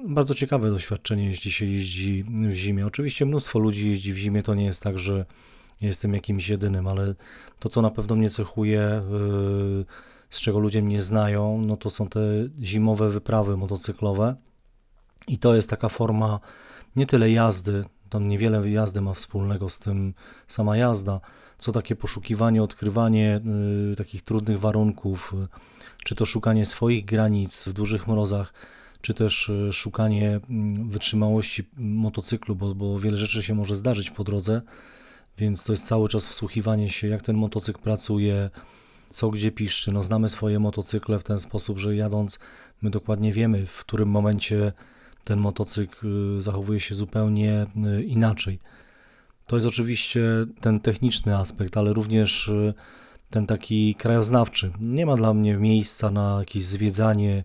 bardzo 0.09 0.35
ciekawe 0.35 0.71
doświadczenie, 0.71 1.27
jeśli 1.27 1.53
się 1.53 1.67
jeździ 1.67 2.25
w 2.49 2.55
zimie. 2.55 2.87
Oczywiście 2.87 3.27
mnóstwo 3.27 3.59
ludzi 3.59 3.89
jeździ 3.89 4.13
w 4.13 4.17
zimie, 4.17 4.43
to 4.43 4.55
nie 4.55 4.65
jest 4.65 4.83
tak, 4.83 4.99
że 4.99 5.25
jestem 5.81 6.15
jakimś 6.15 6.49
jedynym, 6.49 6.87
ale 6.87 7.15
to, 7.59 7.69
co 7.69 7.83
na 7.83 7.91
pewno 7.91 8.17
mnie 8.17 8.31
cechuje, 8.31 9.03
yy, 9.11 9.85
z 10.31 10.41
czego 10.41 10.59
ludzie 10.59 10.83
mnie 10.83 11.03
znają, 11.03 11.63
no 11.67 11.77
to 11.77 11.91
są 11.91 12.09
te 12.09 12.21
zimowe 12.63 13.11
wyprawy 13.11 13.57
motocyklowe. 13.57 14.37
I 15.29 15.39
to 15.39 15.55
jest 15.55 15.71
taka 15.71 15.89
forma 15.89 16.41
nie 16.97 17.07
tyle 17.07 17.31
jazdy, 17.31 17.85
tam 18.09 18.29
niewiele 18.29 18.71
jazdy 18.71 19.01
ma 19.01 19.15
wspólnego 19.15 19.69
z 19.69 19.79
tym 19.79 20.15
sama 20.47 20.77
jazda, 20.77 21.21
co 21.59 21.73
takie 21.73 21.97
poszukiwanie, 21.97 22.63
odkrywanie 22.63 23.41
y, 23.93 23.97
takich 23.97 24.23
trudnych 24.23 24.61
warunków, 24.61 25.35
y, 25.35 25.49
czy 26.05 26.15
to 26.15 26.27
szukanie 26.27 26.67
swoich 26.67 27.05
granic 27.05 27.69
w 27.69 27.73
dużych 27.73 28.09
mrozach, 28.09 28.55
czy 29.01 29.15
też 29.15 29.49
y, 29.49 29.73
szukanie 29.73 30.41
mm, 30.51 30.91
wytrzymałości 30.91 31.63
motocyklu, 31.77 32.57
bo, 32.57 32.75
bo 32.75 32.99
wiele 32.99 33.17
rzeczy 33.17 33.43
się 33.43 33.55
może 33.55 33.75
zdarzyć 33.75 34.11
po 34.11 34.25
drodze, 34.25 34.63
więc 35.39 35.65
to 35.65 35.73
jest 35.73 35.87
cały 35.87 36.09
czas 36.09 36.27
wsłuchiwanie 36.27 36.91
się, 36.91 37.09
jak 37.09 37.23
ten 37.23 37.37
motocykl 37.37 37.81
pracuje, 37.81 38.51
co 39.11 39.31
gdzie 39.31 39.53
piszczy. 39.53 39.93
No, 39.93 40.03
znamy 40.03 40.29
swoje 40.29 40.59
motocykle 40.59 41.19
w 41.19 41.25
ten 41.25 41.39
sposób, 41.39 41.79
że 41.79 41.97
jadąc 41.97 42.39
my 42.83 42.91
dokładnie 42.91 43.33
wiemy, 43.33 43.67
w 43.67 43.81
którym 43.81 44.09
momencie 44.09 44.73
ten 45.25 45.39
motocykl 45.39 46.37
y, 46.37 46.41
zachowuje 46.41 46.81
się 46.81 46.95
zupełnie 46.95 47.67
y, 47.99 48.03
inaczej. 48.03 48.59
To 49.47 49.57
jest 49.57 49.69
oczywiście 49.69 50.23
ten 50.61 50.81
techniczny 50.81 51.37
aspekt, 51.37 51.77
ale 51.77 51.93
również 51.93 52.49
y, 52.49 52.75
ten 53.33 53.47
taki 53.47 53.95
krajoznawczy. 53.95 54.73
Nie 54.81 55.07
ma 55.07 55.17
dla 55.17 55.35
mnie 55.35 55.57
miejsca 55.57 56.11
na 56.11 56.37
jakieś 56.39 56.65
zwiedzanie 56.65 57.45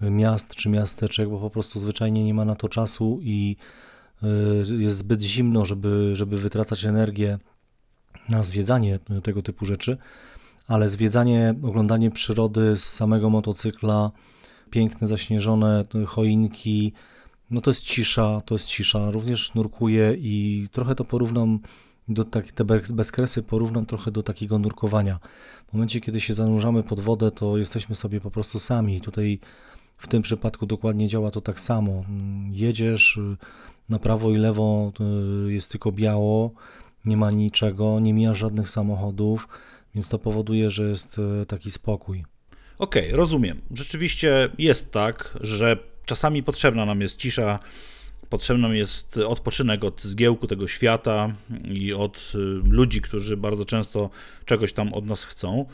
miast 0.00 0.54
czy 0.54 0.68
miasteczek, 0.68 1.28
bo 1.28 1.40
po 1.40 1.50
prostu 1.50 1.78
zwyczajnie 1.78 2.24
nie 2.24 2.34
ma 2.34 2.44
na 2.44 2.54
to 2.54 2.68
czasu 2.68 3.18
i 3.22 3.56
y, 4.22 4.76
jest 4.76 4.98
zbyt 4.98 5.22
zimno, 5.22 5.64
żeby, 5.64 6.10
żeby 6.16 6.38
wytracać 6.38 6.84
energię 6.84 7.38
na 8.28 8.42
zwiedzanie 8.42 8.98
tego 9.22 9.42
typu 9.42 9.66
rzeczy. 9.66 9.96
ale 10.68 10.88
zwiedzanie, 10.88 11.54
oglądanie 11.62 12.10
przyrody 12.10 12.76
z 12.76 12.84
samego 12.84 13.30
motocykla, 13.30 14.10
piękne 14.70 15.06
zaśnieżone 15.08 15.82
choinki, 16.06 16.92
no 17.50 17.60
to 17.60 17.70
jest 17.70 17.82
cisza, 17.82 18.40
to 18.46 18.54
jest 18.54 18.66
cisza. 18.66 19.10
Również 19.10 19.54
nurkuję 19.54 20.14
i 20.18 20.66
trochę 20.72 20.94
to 20.94 21.04
porównam 21.04 21.58
do 22.08 22.24
tak, 22.24 22.52
te 22.52 22.64
bezkresy 22.92 23.42
porównam 23.42 23.86
trochę 23.86 24.10
do 24.10 24.22
takiego 24.22 24.58
nurkowania. 24.58 25.18
W 25.68 25.72
momencie, 25.72 26.00
kiedy 26.00 26.20
się 26.20 26.34
zanurzamy 26.34 26.82
pod 26.82 27.00
wodę, 27.00 27.30
to 27.30 27.58
jesteśmy 27.58 27.94
sobie 27.94 28.20
po 28.20 28.30
prostu 28.30 28.58
sami. 28.58 29.00
Tutaj 29.00 29.38
w 29.96 30.06
tym 30.06 30.22
przypadku 30.22 30.66
dokładnie 30.66 31.08
działa 31.08 31.30
to 31.30 31.40
tak 31.40 31.60
samo. 31.60 32.04
Jedziesz 32.50 33.20
na 33.88 33.98
prawo 33.98 34.30
i 34.30 34.36
lewo, 34.36 34.92
jest 35.46 35.70
tylko 35.70 35.92
biało, 35.92 36.50
nie 37.04 37.16
ma 37.16 37.30
niczego, 37.30 38.00
nie 38.00 38.14
mija 38.14 38.34
żadnych 38.34 38.68
samochodów, 38.68 39.48
więc 39.94 40.08
to 40.08 40.18
powoduje, 40.18 40.70
że 40.70 40.84
jest 40.84 41.20
e, 41.42 41.46
taki 41.46 41.70
spokój. 41.70 42.24
Okej, 42.78 43.06
okay, 43.06 43.16
rozumiem. 43.16 43.60
Rzeczywiście 43.70 44.48
jest 44.58 44.92
tak, 44.92 45.38
że 45.40 45.78
czasami 46.04 46.42
potrzebna 46.42 46.86
nam 46.86 47.00
jest 47.00 47.16
cisza, 47.16 47.58
potrzebny 48.30 48.76
jest 48.76 49.16
odpoczynek 49.18 49.84
od 49.84 50.02
zgiełku 50.02 50.46
tego 50.46 50.68
świata 50.68 51.34
i 51.64 51.92
od 51.92 52.32
y, 52.34 52.38
ludzi, 52.70 53.00
którzy 53.00 53.36
bardzo 53.36 53.64
często 53.64 54.10
czegoś 54.44 54.72
tam 54.72 54.94
od 54.94 55.06
nas 55.06 55.24
chcą. 55.24 55.66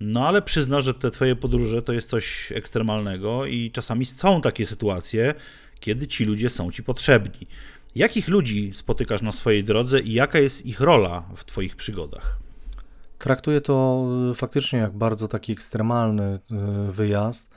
No 0.00 0.28
ale 0.28 0.42
przyzna, 0.42 0.80
że 0.80 0.94
te 0.94 1.10
twoje 1.10 1.36
podróże 1.36 1.82
to 1.82 1.92
jest 1.92 2.08
coś 2.08 2.52
ekstremalnego 2.52 3.46
i 3.46 3.70
czasami 3.70 4.06
są 4.06 4.40
takie 4.40 4.66
sytuacje, 4.66 5.34
kiedy 5.80 6.06
ci 6.06 6.24
ludzie 6.24 6.50
są 6.50 6.70
ci 6.70 6.82
potrzebni. 6.82 7.46
Jakich 7.94 8.28
ludzi 8.28 8.70
spotykasz 8.74 9.22
na 9.22 9.32
swojej 9.32 9.64
drodze 9.64 10.00
i 10.00 10.12
jaka 10.12 10.38
jest 10.38 10.66
ich 10.66 10.80
rola 10.80 11.28
w 11.36 11.44
twoich 11.44 11.76
przygodach? 11.76 12.38
Traktuję 13.18 13.60
to 13.60 14.06
y, 14.32 14.34
faktycznie 14.34 14.78
jak 14.78 14.92
bardzo 14.92 15.28
taki 15.28 15.52
ekstremalny 15.52 16.38
y, 16.88 16.92
wyjazd. 16.92 17.54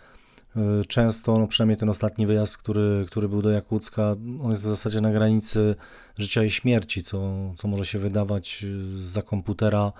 Y, 0.81 0.85
często, 0.85 1.39
no 1.39 1.47
przynajmniej 1.47 1.77
ten 1.77 1.89
ostatni 1.89 2.27
wyjazd, 2.27 2.57
który, 2.57 3.05
który 3.07 3.29
był 3.29 3.41
do 3.41 3.49
Jakucka, 3.49 4.15
on 4.43 4.49
jest 4.49 4.63
w 4.63 4.69
zasadzie 4.69 5.01
na 5.01 5.11
granicy 5.11 5.75
życia 6.17 6.43
i 6.43 6.49
śmierci, 6.49 7.03
co, 7.03 7.33
co 7.57 7.67
może 7.67 7.85
się 7.85 7.99
wydawać 7.99 8.65
za 8.93 9.21
komputera 9.21 9.91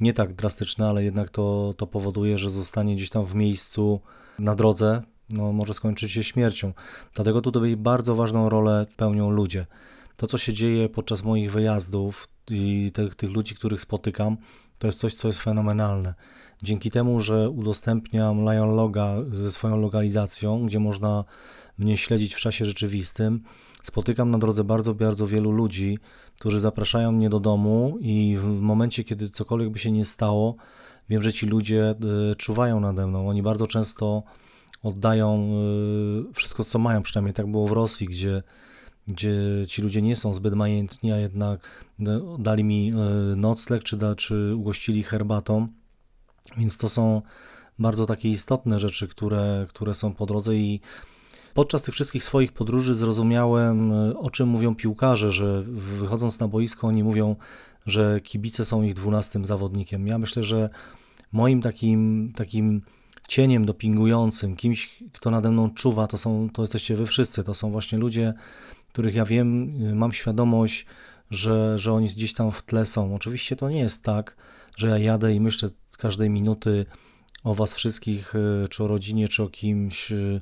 nie 0.00 0.12
tak 0.12 0.34
drastyczne, 0.34 0.88
ale 0.88 1.04
jednak 1.04 1.30
to, 1.30 1.74
to 1.76 1.86
powoduje, 1.86 2.38
że 2.38 2.50
zostanie 2.50 2.96
gdzieś 2.96 3.10
tam 3.10 3.24
w 3.24 3.34
miejscu 3.34 4.00
na 4.38 4.54
drodze, 4.54 5.02
no 5.30 5.52
może 5.52 5.74
skończyć 5.74 6.12
się 6.12 6.24
śmiercią. 6.24 6.72
Dlatego 7.14 7.40
tutaj 7.40 7.76
bardzo 7.76 8.14
ważną 8.14 8.48
rolę 8.48 8.86
pełnią 8.96 9.30
ludzie. 9.30 9.66
To, 10.16 10.26
co 10.26 10.38
się 10.38 10.52
dzieje 10.52 10.88
podczas 10.88 11.24
moich 11.24 11.52
wyjazdów 11.52 12.28
i 12.50 12.90
tych, 12.94 13.14
tych 13.14 13.30
ludzi, 13.30 13.54
których 13.54 13.80
spotykam, 13.80 14.36
to 14.78 14.86
jest 14.86 14.98
coś, 14.98 15.14
co 15.14 15.28
jest 15.28 15.40
fenomenalne. 15.40 16.14
Dzięki 16.62 16.90
temu, 16.90 17.20
że 17.20 17.50
udostępniam 17.50 18.40
Lion 18.40 18.74
Loga 18.74 19.16
ze 19.32 19.50
swoją 19.50 19.76
lokalizacją, 19.80 20.66
gdzie 20.66 20.80
można 20.80 21.24
mnie 21.78 21.96
śledzić 21.96 22.34
w 22.34 22.40
czasie 22.40 22.64
rzeczywistym, 22.64 23.42
spotykam 23.82 24.30
na 24.30 24.38
drodze 24.38 24.64
bardzo, 24.64 24.94
bardzo 24.94 25.26
wielu 25.26 25.52
ludzi, 25.52 25.98
którzy 26.38 26.60
zapraszają 26.60 27.12
mnie 27.12 27.28
do 27.28 27.40
domu 27.40 27.98
i 28.00 28.36
w 28.40 28.44
momencie, 28.44 29.04
kiedy 29.04 29.30
cokolwiek 29.30 29.70
by 29.70 29.78
się 29.78 29.90
nie 29.90 30.04
stało, 30.04 30.56
wiem, 31.08 31.22
że 31.22 31.32
ci 31.32 31.46
ludzie 31.46 31.94
y, 32.32 32.36
czuwają 32.36 32.80
nade 32.80 33.06
mną. 33.06 33.28
Oni 33.28 33.42
bardzo 33.42 33.66
często 33.66 34.22
oddają 34.82 35.52
y, 36.30 36.34
wszystko, 36.34 36.64
co 36.64 36.78
mają, 36.78 37.02
przynajmniej 37.02 37.34
tak 37.34 37.50
było 37.50 37.66
w 37.66 37.72
Rosji, 37.72 38.06
gdzie 38.06 38.42
gdzie 39.06 39.32
ci 39.66 39.82
ludzie 39.82 40.02
nie 40.02 40.16
są 40.16 40.32
zbyt 40.32 40.54
majętni, 40.54 41.12
a 41.12 41.16
jednak 41.16 41.60
no, 41.98 42.38
dali 42.38 42.64
mi 42.64 42.90
e, 42.90 42.94
nocleg, 43.36 43.82
czy, 43.82 43.96
da, 43.96 44.14
czy 44.14 44.54
ugościli 44.56 45.02
herbatą. 45.02 45.68
Więc 46.56 46.78
to 46.78 46.88
są 46.88 47.22
bardzo 47.78 48.06
takie 48.06 48.28
istotne 48.28 48.78
rzeczy, 48.78 49.08
które, 49.08 49.66
które 49.68 49.94
są 49.94 50.12
po 50.12 50.26
drodze 50.26 50.56
i 50.56 50.80
podczas 51.54 51.82
tych 51.82 51.94
wszystkich 51.94 52.24
swoich 52.24 52.52
podróży 52.52 52.94
zrozumiałem, 52.94 53.92
e, 53.92 54.18
o 54.18 54.30
czym 54.30 54.48
mówią 54.48 54.74
piłkarze, 54.74 55.32
że 55.32 55.62
wychodząc 55.72 56.40
na 56.40 56.48
boisko 56.48 56.86
oni 56.86 57.04
mówią, 57.04 57.36
że 57.86 58.20
kibice 58.20 58.64
są 58.64 58.82
ich 58.82 58.94
dwunastym 58.94 59.44
zawodnikiem. 59.44 60.06
Ja 60.06 60.18
myślę, 60.18 60.42
że 60.42 60.70
moim 61.32 61.62
takim, 61.62 62.32
takim 62.36 62.82
cieniem 63.28 63.66
dopingującym, 63.66 64.56
kimś, 64.56 65.02
kto 65.12 65.30
nade 65.30 65.50
mną 65.50 65.70
czuwa, 65.70 66.06
to, 66.06 66.18
są, 66.18 66.48
to 66.52 66.62
jesteście 66.62 66.96
wy 66.96 67.06
wszyscy, 67.06 67.44
to 67.44 67.54
są 67.54 67.70
właśnie 67.70 67.98
ludzie, 67.98 68.34
których 68.92 69.14
ja 69.14 69.24
wiem, 69.24 69.76
y, 69.86 69.94
mam 69.94 70.12
świadomość, 70.12 70.86
że, 71.30 71.78
że 71.78 71.92
oni 71.92 72.06
gdzieś 72.06 72.34
tam 72.34 72.50
w 72.50 72.62
tle 72.62 72.86
są. 72.86 73.14
Oczywiście 73.14 73.56
to 73.56 73.70
nie 73.70 73.80
jest 73.80 74.02
tak, 74.02 74.36
że 74.76 74.88
ja 74.88 74.98
jadę 74.98 75.34
i 75.34 75.40
myślę 75.40 75.68
z 75.88 75.96
każdej 75.96 76.30
minuty 76.30 76.86
o 77.44 77.54
was 77.54 77.74
wszystkich, 77.74 78.34
y, 78.34 78.68
czy 78.68 78.84
o 78.84 78.88
rodzinie, 78.88 79.28
czy 79.28 79.42
o 79.42 79.48
kimś 79.48 80.12
y, 80.12 80.40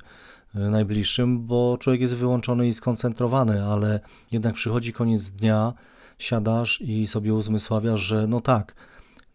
najbliższym, 0.53 1.45
bo 1.45 1.77
człowiek 1.79 2.01
jest 2.01 2.15
wyłączony 2.15 2.67
i 2.67 2.73
skoncentrowany, 2.73 3.63
ale 3.63 3.99
jednak 4.31 4.55
przychodzi 4.55 4.93
koniec 4.93 5.29
dnia, 5.29 5.73
siadasz 6.19 6.81
i 6.81 7.07
sobie 7.07 7.33
uzmysławiasz, 7.33 8.01
że 8.01 8.27
no 8.27 8.41
tak, 8.41 8.75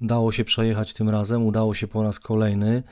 dało 0.01 0.33
się 0.33 0.45
przejechać 0.45 0.95
tym 0.95 1.09
razem, 1.09 1.47
udało 1.47 1.75
się 1.75 1.89
po 1.89 2.03
raz 2.03 2.21
kolejny, 2.21 2.83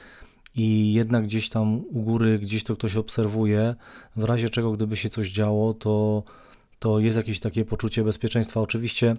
i 0.56 0.92
jednak 0.92 1.24
gdzieś 1.24 1.48
tam 1.48 1.74
u 1.74 2.02
góry, 2.02 2.38
gdzieś 2.38 2.64
to 2.64 2.76
ktoś 2.76 2.96
obserwuje, 2.96 3.74
w 4.16 4.24
razie 4.24 4.50
czego 4.50 4.72
gdyby 4.72 4.96
się 4.96 5.08
coś 5.08 5.30
działo, 5.30 5.74
to, 5.74 6.22
to 6.78 6.98
jest 6.98 7.16
jakieś 7.16 7.40
takie 7.40 7.64
poczucie 7.64 8.04
bezpieczeństwa. 8.04 8.60
Oczywiście 8.60 9.16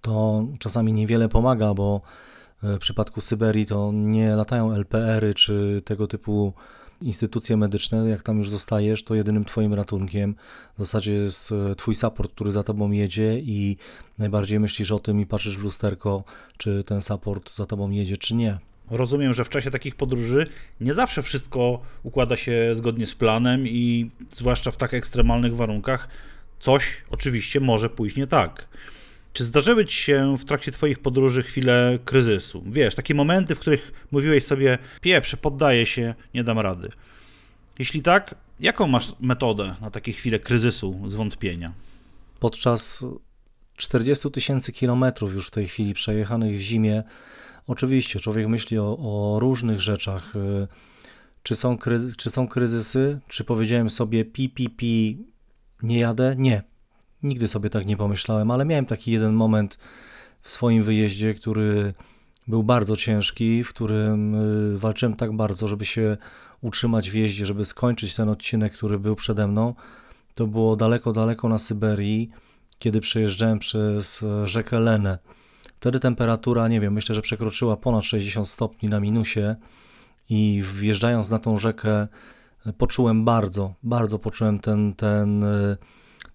to 0.00 0.44
czasami 0.58 0.92
niewiele 0.92 1.28
pomaga, 1.28 1.74
bo 1.74 2.00
e, 2.62 2.76
w 2.76 2.78
przypadku 2.78 3.20
Syberii 3.20 3.66
to 3.66 3.90
nie 3.94 4.36
latają 4.36 4.72
LPR-y 4.72 5.34
czy 5.34 5.82
tego 5.84 6.06
typu 6.06 6.52
instytucje 7.02 7.56
medyczne, 7.56 8.08
jak 8.08 8.22
tam 8.22 8.38
już 8.38 8.50
zostajesz, 8.50 9.04
to 9.04 9.14
jedynym 9.14 9.44
twoim 9.44 9.74
ratunkiem 9.74 10.34
w 10.74 10.78
zasadzie 10.78 11.12
jest 11.12 11.52
e, 11.52 11.74
twój 11.74 11.94
support, 11.94 12.32
który 12.32 12.52
za 12.52 12.62
tobą 12.62 12.90
jedzie 12.90 13.38
i 13.38 13.76
najbardziej 14.18 14.60
myślisz 14.60 14.92
o 14.92 14.98
tym 14.98 15.20
i 15.20 15.26
patrzysz 15.26 15.58
w 15.58 15.62
lusterko, 15.62 16.24
czy 16.56 16.84
ten 16.84 17.00
support 17.00 17.56
za 17.56 17.66
tobą 17.66 17.90
jedzie, 17.90 18.16
czy 18.16 18.34
nie. 18.34 18.58
Rozumiem, 18.90 19.34
że 19.34 19.44
w 19.44 19.48
czasie 19.48 19.70
takich 19.70 19.94
podróży 19.94 20.46
nie 20.80 20.92
zawsze 20.92 21.22
wszystko 21.22 21.80
układa 22.02 22.36
się 22.36 22.74
zgodnie 22.74 23.06
z 23.06 23.14
planem 23.14 23.66
i 23.68 24.10
zwłaszcza 24.30 24.70
w 24.70 24.76
tak 24.76 24.94
ekstremalnych 24.94 25.56
warunkach 25.56 26.08
coś 26.60 27.02
oczywiście 27.10 27.60
może 27.60 27.90
pójść 27.90 28.16
nie 28.16 28.26
tak. 28.26 28.68
Czy 29.36 29.44
zdarzyły 29.44 29.84
ci 29.84 29.96
się 29.96 30.36
w 30.38 30.44
trakcie 30.44 30.72
twoich 30.72 30.98
podróży 30.98 31.42
chwile 31.42 31.98
kryzysu? 32.04 32.64
Wiesz, 32.66 32.94
takie 32.94 33.14
momenty, 33.14 33.54
w 33.54 33.60
których 33.60 33.92
mówiłeś 34.10 34.44
sobie, 34.44 34.78
pieprze, 35.00 35.36
poddaję 35.36 35.86
się, 35.86 36.14
nie 36.34 36.44
dam 36.44 36.58
rady. 36.58 36.88
Jeśli 37.78 38.02
tak, 38.02 38.34
jaką 38.60 38.86
masz 38.86 39.12
metodę 39.20 39.74
na 39.80 39.90
takie 39.90 40.12
chwile 40.12 40.38
kryzysu, 40.38 41.02
zwątpienia? 41.06 41.72
Podczas 42.40 43.04
40 43.76 44.30
tysięcy 44.30 44.72
kilometrów 44.72 45.34
już 45.34 45.46
w 45.46 45.50
tej 45.50 45.68
chwili 45.68 45.94
przejechanych 45.94 46.56
w 46.56 46.60
zimie, 46.60 47.02
Oczywiście, 47.66 48.20
człowiek 48.20 48.46
myśli 48.46 48.78
o, 48.78 48.98
o 48.98 49.40
różnych 49.40 49.80
rzeczach. 49.80 50.36
Y, 50.36 50.68
czy 51.42 51.56
są, 51.56 51.78
czy 52.16 52.30
są 52.30 52.48
kryzysy? 52.48 53.20
Czy 53.28 53.44
powiedziałem 53.44 53.90
sobie 53.90 54.24
pi, 54.24 54.48
pi, 54.48 54.70
pi, 54.70 55.24
nie 55.82 55.98
jadę? 55.98 56.34
Nie. 56.38 56.75
Nigdy 57.22 57.48
sobie 57.48 57.70
tak 57.70 57.86
nie 57.86 57.96
pomyślałem, 57.96 58.50
ale 58.50 58.64
miałem 58.64 58.86
taki 58.86 59.12
jeden 59.12 59.32
moment 59.32 59.78
w 60.42 60.50
swoim 60.50 60.82
wyjeździe, 60.82 61.34
który 61.34 61.94
był 62.48 62.62
bardzo 62.62 62.96
ciężki, 62.96 63.64
w 63.64 63.68
którym 63.68 64.34
y, 64.74 64.78
walczyłem 64.78 65.16
tak 65.16 65.32
bardzo, 65.32 65.68
żeby 65.68 65.84
się 65.84 66.16
utrzymać 66.60 67.10
w 67.10 67.14
jeździe, 67.14 67.46
żeby 67.46 67.64
skończyć 67.64 68.14
ten 68.14 68.28
odcinek, 68.28 68.72
który 68.72 68.98
był 68.98 69.16
przede 69.16 69.46
mną. 69.46 69.74
To 70.34 70.46
było 70.46 70.76
daleko, 70.76 71.12
daleko 71.12 71.48
na 71.48 71.58
Syberii, 71.58 72.30
kiedy 72.78 73.00
przejeżdżałem 73.00 73.58
przez 73.58 74.24
rzekę 74.44 74.80
Lenę. 74.80 75.18
Wtedy 75.80 76.00
temperatura, 76.00 76.68
nie 76.68 76.80
wiem, 76.80 76.92
myślę, 76.92 77.14
że 77.14 77.22
przekroczyła 77.22 77.76
ponad 77.76 78.04
60 78.04 78.48
stopni 78.48 78.88
na 78.88 79.00
minusie 79.00 79.54
i 80.30 80.62
wjeżdżając 80.74 81.30
na 81.30 81.38
tą 81.38 81.56
rzekę 81.56 82.08
poczułem 82.78 83.24
bardzo, 83.24 83.74
bardzo 83.82 84.18
poczułem 84.18 84.58
ten, 84.58 84.94
ten, 84.94 85.44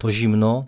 to 0.02 0.10
zimno. 0.10 0.66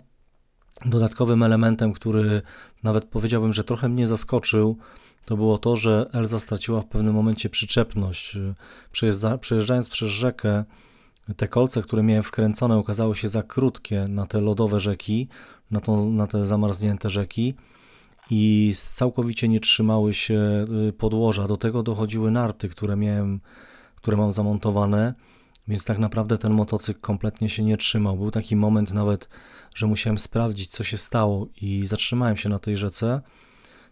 Dodatkowym 0.85 1.43
elementem, 1.43 1.93
który 1.93 2.41
nawet 2.83 3.05
powiedziałbym, 3.05 3.53
że 3.53 3.63
trochę 3.63 3.89
mnie 3.89 4.07
zaskoczył, 4.07 4.77
to 5.25 5.37
było 5.37 5.57
to, 5.57 5.75
że 5.75 6.09
Elza 6.13 6.39
straciła 6.39 6.81
w 6.81 6.85
pewnym 6.85 7.15
momencie 7.15 7.49
przyczepność. 7.49 8.37
Przejeżdżając 9.41 9.89
przez 9.89 10.09
rzekę, 10.09 10.63
te 11.37 11.47
kolce, 11.47 11.81
które 11.81 12.03
miałem 12.03 12.23
wkręcone, 12.23 12.77
okazały 12.77 13.15
się 13.15 13.27
za 13.27 13.43
krótkie 13.43 14.07
na 14.07 14.25
te 14.25 14.41
lodowe 14.41 14.79
rzeki, 14.79 15.27
na, 15.71 15.81
na 16.09 16.27
te 16.27 16.45
zamarznięte 16.45 17.09
rzeki 17.09 17.55
i 18.29 18.73
całkowicie 18.77 19.47
nie 19.47 19.59
trzymały 19.59 20.13
się 20.13 20.65
y, 20.89 20.93
podłoża. 20.93 21.47
Do 21.47 21.57
tego 21.57 21.83
dochodziły 21.83 22.31
narty, 22.31 22.69
które 22.69 22.95
miałem, 22.95 23.39
które 23.95 24.17
mam 24.17 24.31
zamontowane, 24.31 25.13
więc 25.67 25.85
tak 25.85 25.97
naprawdę 25.97 26.37
ten 26.37 26.53
motocykl 26.53 26.99
kompletnie 26.99 27.49
się 27.49 27.63
nie 27.63 27.77
trzymał. 27.77 28.17
Był 28.17 28.31
taki 28.31 28.55
moment 28.55 28.93
nawet, 28.93 29.29
że 29.75 29.87
musiałem 29.87 30.17
sprawdzić, 30.17 30.69
co 30.69 30.83
się 30.83 30.97
stało 30.97 31.47
i 31.61 31.87
zatrzymałem 31.87 32.37
się 32.37 32.49
na 32.49 32.59
tej 32.59 32.77
rzece. 32.77 33.21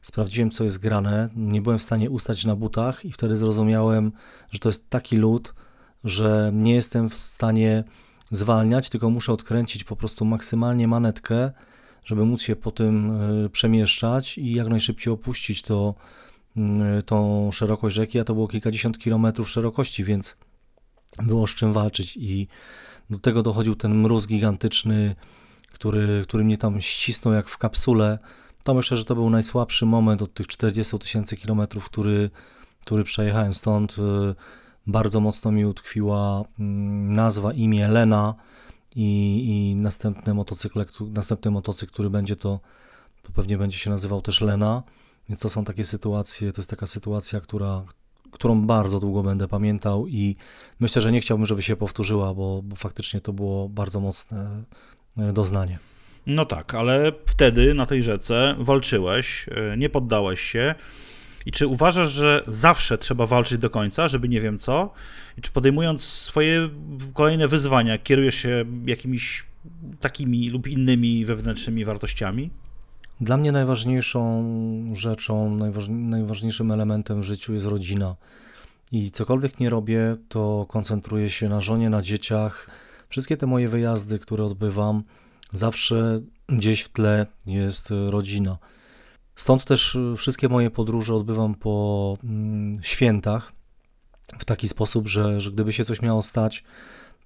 sprawdziłem, 0.02 0.52
co 0.52 0.64
jest 0.64 0.80
grane. 0.80 1.30
Nie 1.36 1.62
byłem 1.62 1.80
w 1.80 1.84
stanie 1.84 2.10
ustać 2.10 2.46
na 2.46 2.56
butach, 2.56 3.06
i 3.06 3.12
wtedy 3.12 3.36
zrozumiałem, 3.36 4.12
że 4.52 4.60
to 4.60 4.70
jest 4.70 4.90
taki 4.90 5.18
lód, 5.18 5.54
że 6.04 6.52
nie 6.54 6.74
jestem 6.74 7.10
w 7.10 7.16
stanie 7.16 7.84
zwalniać, 8.32 8.90
tylko 8.90 9.10
muszę 9.10 9.34
odkręcić 9.34 9.84
po 9.84 9.96
prostu 9.96 10.26
maksymalnie 10.26 10.88
manetkę, 10.88 11.52
żeby 12.06 12.26
móc 12.26 12.42
się 12.42 12.56
po 12.56 12.72
tym 12.72 13.22
y, 13.46 13.50
przemieszczać 13.50 14.38
i 14.38 14.54
jak 14.54 14.68
najszybciej 14.68 15.14
opuścić 15.14 15.62
to, 15.62 15.96
y, 16.58 17.04
tą 17.04 17.52
szerokość 17.52 17.96
rzeki, 17.96 18.20
a 18.20 18.24
to 18.24 18.34
było 18.34 18.48
kilkadziesiąt 18.48 18.98
kilometrów 19.00 19.50
szerokości, 19.50 20.04
więc 20.04 20.38
było 21.22 21.48
z 21.48 21.50
czym 21.50 21.74
walczyć 21.74 22.18
i 22.18 22.48
do 23.10 23.20
tego 23.20 23.44
dochodził 23.44 23.76
ten 23.76 23.96
mróz 23.96 24.28
gigantyczny, 24.28 25.16
który, 25.72 26.24
który 26.28 26.44
mnie 26.44 26.58
tam 26.58 26.82
ścisnął 26.82 27.34
jak 27.34 27.50
w 27.50 27.58
kapsule. 27.58 28.20
To 28.64 28.74
myślę, 28.74 28.98
że 28.98 29.06
to 29.06 29.16
był 29.16 29.30
najsłabszy 29.30 29.86
moment 29.86 30.22
od 30.22 30.34
tych 30.34 30.48
40 30.48 31.00
tysięcy 31.00 31.38
kilometrów, 31.38 31.86
który, 31.86 32.30
który 32.82 33.04
przejechałem. 33.04 33.54
Stąd 33.54 33.96
y, 34.00 34.02
bardzo 34.88 35.20
mocno 35.20 35.52
mi 35.52 35.66
utkwiła 35.66 36.44
mm, 36.60 37.14
nazwa, 37.14 37.54
imię 37.54 37.88
Lena 37.88 38.36
i, 38.96 39.44
i 39.48 39.76
następny, 39.76 40.34
motocykl, 40.34 40.86
następny 41.14 41.52
motocykl, 41.52 41.94
który 41.94 42.10
będzie 42.10 42.36
to, 42.36 42.60
to 43.22 43.32
pewnie 43.32 43.58
będzie 43.58 43.78
się 43.78 43.90
nazywał 43.90 44.22
też 44.22 44.42
Lena. 44.42 44.84
Więc 45.30 45.42
to 45.42 45.50
są 45.50 45.66
takie 45.66 45.84
sytuacje, 45.84 46.54
to 46.54 46.62
jest 46.62 46.70
taka 46.70 46.88
sytuacja, 46.88 47.42
która, 47.42 47.84
którą 48.34 48.62
bardzo 48.62 49.00
długo 49.00 49.24
będę 49.24 49.48
pamiętał 49.48 50.08
i 50.08 50.36
myślę, 50.80 51.02
że 51.02 51.12
nie 51.12 51.22
chciałbym, 51.22 51.46
żeby 51.46 51.62
się 51.62 51.76
powtórzyła, 51.76 52.34
bo, 52.34 52.62
bo 52.64 52.76
faktycznie 52.76 53.22
to 53.22 53.34
było 53.34 53.70
bardzo 53.70 54.00
mocne 54.00 54.64
e, 55.18 55.34
doznanie. 55.34 55.80
No 56.26 56.46
tak, 56.46 56.76
ale 56.76 57.12
wtedy 57.26 57.74
na 57.74 57.86
tej 57.86 58.04
rzece 58.04 58.56
walczyłeś, 58.60 59.46
e, 59.52 59.78
nie 59.78 59.90
poddałeś 59.90 60.42
się. 60.42 60.76
I 61.46 61.52
czy 61.52 61.68
uważasz, 61.68 62.12
że 62.12 62.44
zawsze 62.48 62.98
trzeba 62.98 63.26
walczyć 63.26 63.58
do 63.58 63.70
końca, 63.70 64.08
żeby 64.08 64.30
nie 64.30 64.42
wiem 64.42 64.60
co? 64.60 64.94
I 65.38 65.42
czy 65.42 65.52
podejmując 65.52 66.04
swoje 66.04 66.70
kolejne 67.14 67.48
wyzwania, 67.48 67.98
kierujesz 67.98 68.36
się 68.36 68.66
jakimiś 68.86 69.46
takimi 70.00 70.50
lub 70.50 70.68
innymi 70.68 71.26
wewnętrznymi 71.26 71.86
wartościami? 71.86 72.50
Dla 73.24 73.38
mnie 73.38 73.52
najważniejszą 73.52 74.44
rzeczą, 74.94 75.58
najważniejszym 75.90 76.72
elementem 76.72 77.22
w 77.22 77.24
życiu 77.24 77.54
jest 77.54 77.66
rodzina. 77.66 78.16
I 78.92 79.12
cokolwiek 79.12 79.60
nie 79.60 79.70
robię, 79.70 80.16
to 80.30 80.66
koncentruję 80.70 81.30
się 81.30 81.50
na 81.50 81.62
żonie, 81.62 81.90
na 81.90 82.02
dzieciach. 82.02 82.68
Wszystkie 83.10 83.38
te 83.38 83.48
moje 83.48 83.68
wyjazdy, 83.68 84.20
które 84.20 84.44
odbywam, 84.44 85.04
zawsze 85.54 86.20
gdzieś 86.48 86.82
w 86.82 86.90
tle 86.90 87.26
jest 87.46 87.94
rodzina. 88.10 88.58
Stąd 89.36 89.66
też 89.66 89.98
wszystkie 90.18 90.50
moje 90.50 90.70
podróże 90.70 91.16
odbywam 91.16 91.56
po 91.56 92.18
mm, 92.24 92.84
świętach 92.84 93.52
w 94.40 94.46
taki 94.46 94.68
sposób, 94.68 95.08
że, 95.08 95.42
że 95.42 95.52
gdyby 95.52 95.74
się 95.74 95.86
coś 95.86 96.02
miało 96.02 96.22
stać, 96.22 96.64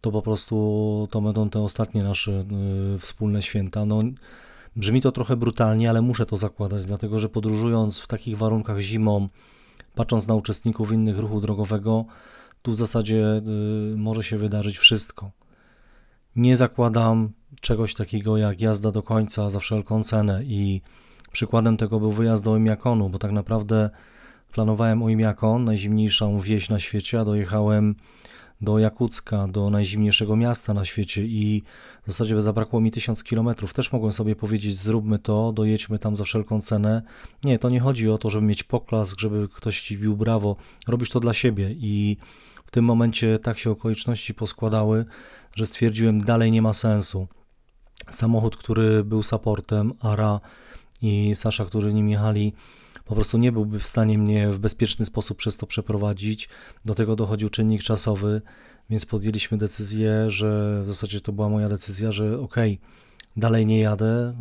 to 0.01 0.11
po 0.11 0.21
prostu 0.21 1.07
to 1.11 1.21
będą 1.21 1.49
te 1.49 1.59
ostatnie 1.59 2.03
nasze 2.03 2.31
y, 2.95 2.99
wspólne 2.99 3.41
święta. 3.41 3.85
No, 3.85 4.03
Brzmi 4.77 5.01
to 5.01 5.11
trochę 5.11 5.35
brutalnie, 5.35 5.89
ale 5.89 6.01
muszę 6.01 6.25
to 6.25 6.37
zakładać, 6.37 6.85
dlatego 6.85 7.19
że 7.19 7.29
podróżując 7.29 7.99
w 7.99 8.07
takich 8.07 8.37
warunkach 8.37 8.79
zimą, 8.79 9.29
patrząc 9.95 10.27
na 10.27 10.35
uczestników 10.35 10.91
innych 10.91 11.17
ruchu 11.17 11.41
drogowego, 11.41 12.05
tu 12.61 12.71
w 12.71 12.75
zasadzie 12.75 13.41
y, 13.93 13.97
może 13.97 14.23
się 14.23 14.37
wydarzyć 14.37 14.77
wszystko. 14.77 15.31
Nie 16.35 16.57
zakładam 16.57 17.29
czegoś 17.61 17.93
takiego 17.93 18.37
jak 18.37 18.61
jazda 18.61 18.91
do 18.91 19.03
końca 19.03 19.49
za 19.49 19.59
wszelką 19.59 20.03
cenę 20.03 20.43
i 20.43 20.81
przykładem 21.31 21.77
tego 21.77 21.99
był 21.99 22.11
wyjazd 22.11 22.43
do 22.43 22.57
Imiakonu, 22.57 23.09
bo 23.09 23.19
tak 23.19 23.31
naprawdę 23.31 23.89
planowałem 24.51 25.03
Oimiakon, 25.03 25.63
najzimniejszą 25.63 26.39
wieś 26.39 26.69
na 26.69 26.79
świecie, 26.79 27.19
a 27.19 27.25
dojechałem 27.25 27.95
do 28.61 28.79
Jakucka, 28.79 29.47
do 29.47 29.69
najzimniejszego 29.69 30.35
miasta 30.35 30.73
na 30.73 30.85
świecie 30.85 31.23
i 31.25 31.63
w 32.03 32.11
zasadzie 32.11 32.41
zabrakło 32.41 32.81
mi 32.81 32.91
tysiąc 32.91 33.23
kilometrów. 33.23 33.73
Też 33.73 33.91
mogłem 33.91 34.11
sobie 34.11 34.35
powiedzieć, 34.35 34.75
zróbmy 34.75 35.19
to, 35.19 35.53
dojedźmy 35.53 35.99
tam 35.99 36.15
za 36.17 36.23
wszelką 36.23 36.61
cenę. 36.61 37.01
Nie, 37.43 37.59
to 37.59 37.69
nie 37.69 37.79
chodzi 37.79 38.09
o 38.09 38.17
to, 38.17 38.29
żeby 38.29 38.47
mieć 38.47 38.63
poklask, 38.63 39.19
żeby 39.19 39.47
ktoś 39.53 39.81
ci 39.81 39.97
bił 39.97 40.17
brawo. 40.17 40.55
Robisz 40.87 41.09
to 41.09 41.19
dla 41.19 41.33
siebie 41.33 41.71
i 41.71 42.17
w 42.65 42.71
tym 42.71 42.85
momencie 42.85 43.39
tak 43.39 43.59
się 43.59 43.71
okoliczności 43.71 44.33
poskładały, 44.33 45.05
że 45.55 45.65
stwierdziłem, 45.65 46.21
dalej 46.21 46.51
nie 46.51 46.61
ma 46.61 46.73
sensu. 46.73 47.27
Samochód, 48.09 48.57
który 48.57 49.03
był 49.03 49.23
supportem, 49.23 49.93
Ara 50.01 50.39
i 51.01 51.35
Sasza, 51.35 51.65
którzy 51.65 51.93
nim 51.93 52.09
jechali, 52.09 52.53
po 53.07 53.15
prostu 53.15 53.37
nie 53.37 53.51
byłby 53.51 53.79
w 53.79 53.87
stanie 53.87 54.17
mnie 54.17 54.49
w 54.49 54.59
bezpieczny 54.59 55.05
sposób 55.05 55.37
przez 55.37 55.57
to 55.57 55.67
przeprowadzić. 55.67 56.49
Do 56.85 56.95
tego 56.95 57.15
dochodził 57.15 57.49
czynnik 57.49 57.83
czasowy, 57.83 58.41
więc 58.89 59.05
podjęliśmy 59.05 59.57
decyzję, 59.57 60.29
że 60.29 60.81
w 60.83 60.87
zasadzie 60.87 61.21
to 61.21 61.31
była 61.31 61.49
moja 61.49 61.69
decyzja, 61.69 62.11
że 62.11 62.39
okej, 62.39 62.73
okay, 62.73 62.87
dalej 63.37 63.65
nie 63.65 63.79
jadę. 63.79 64.29
Y, 64.29 64.33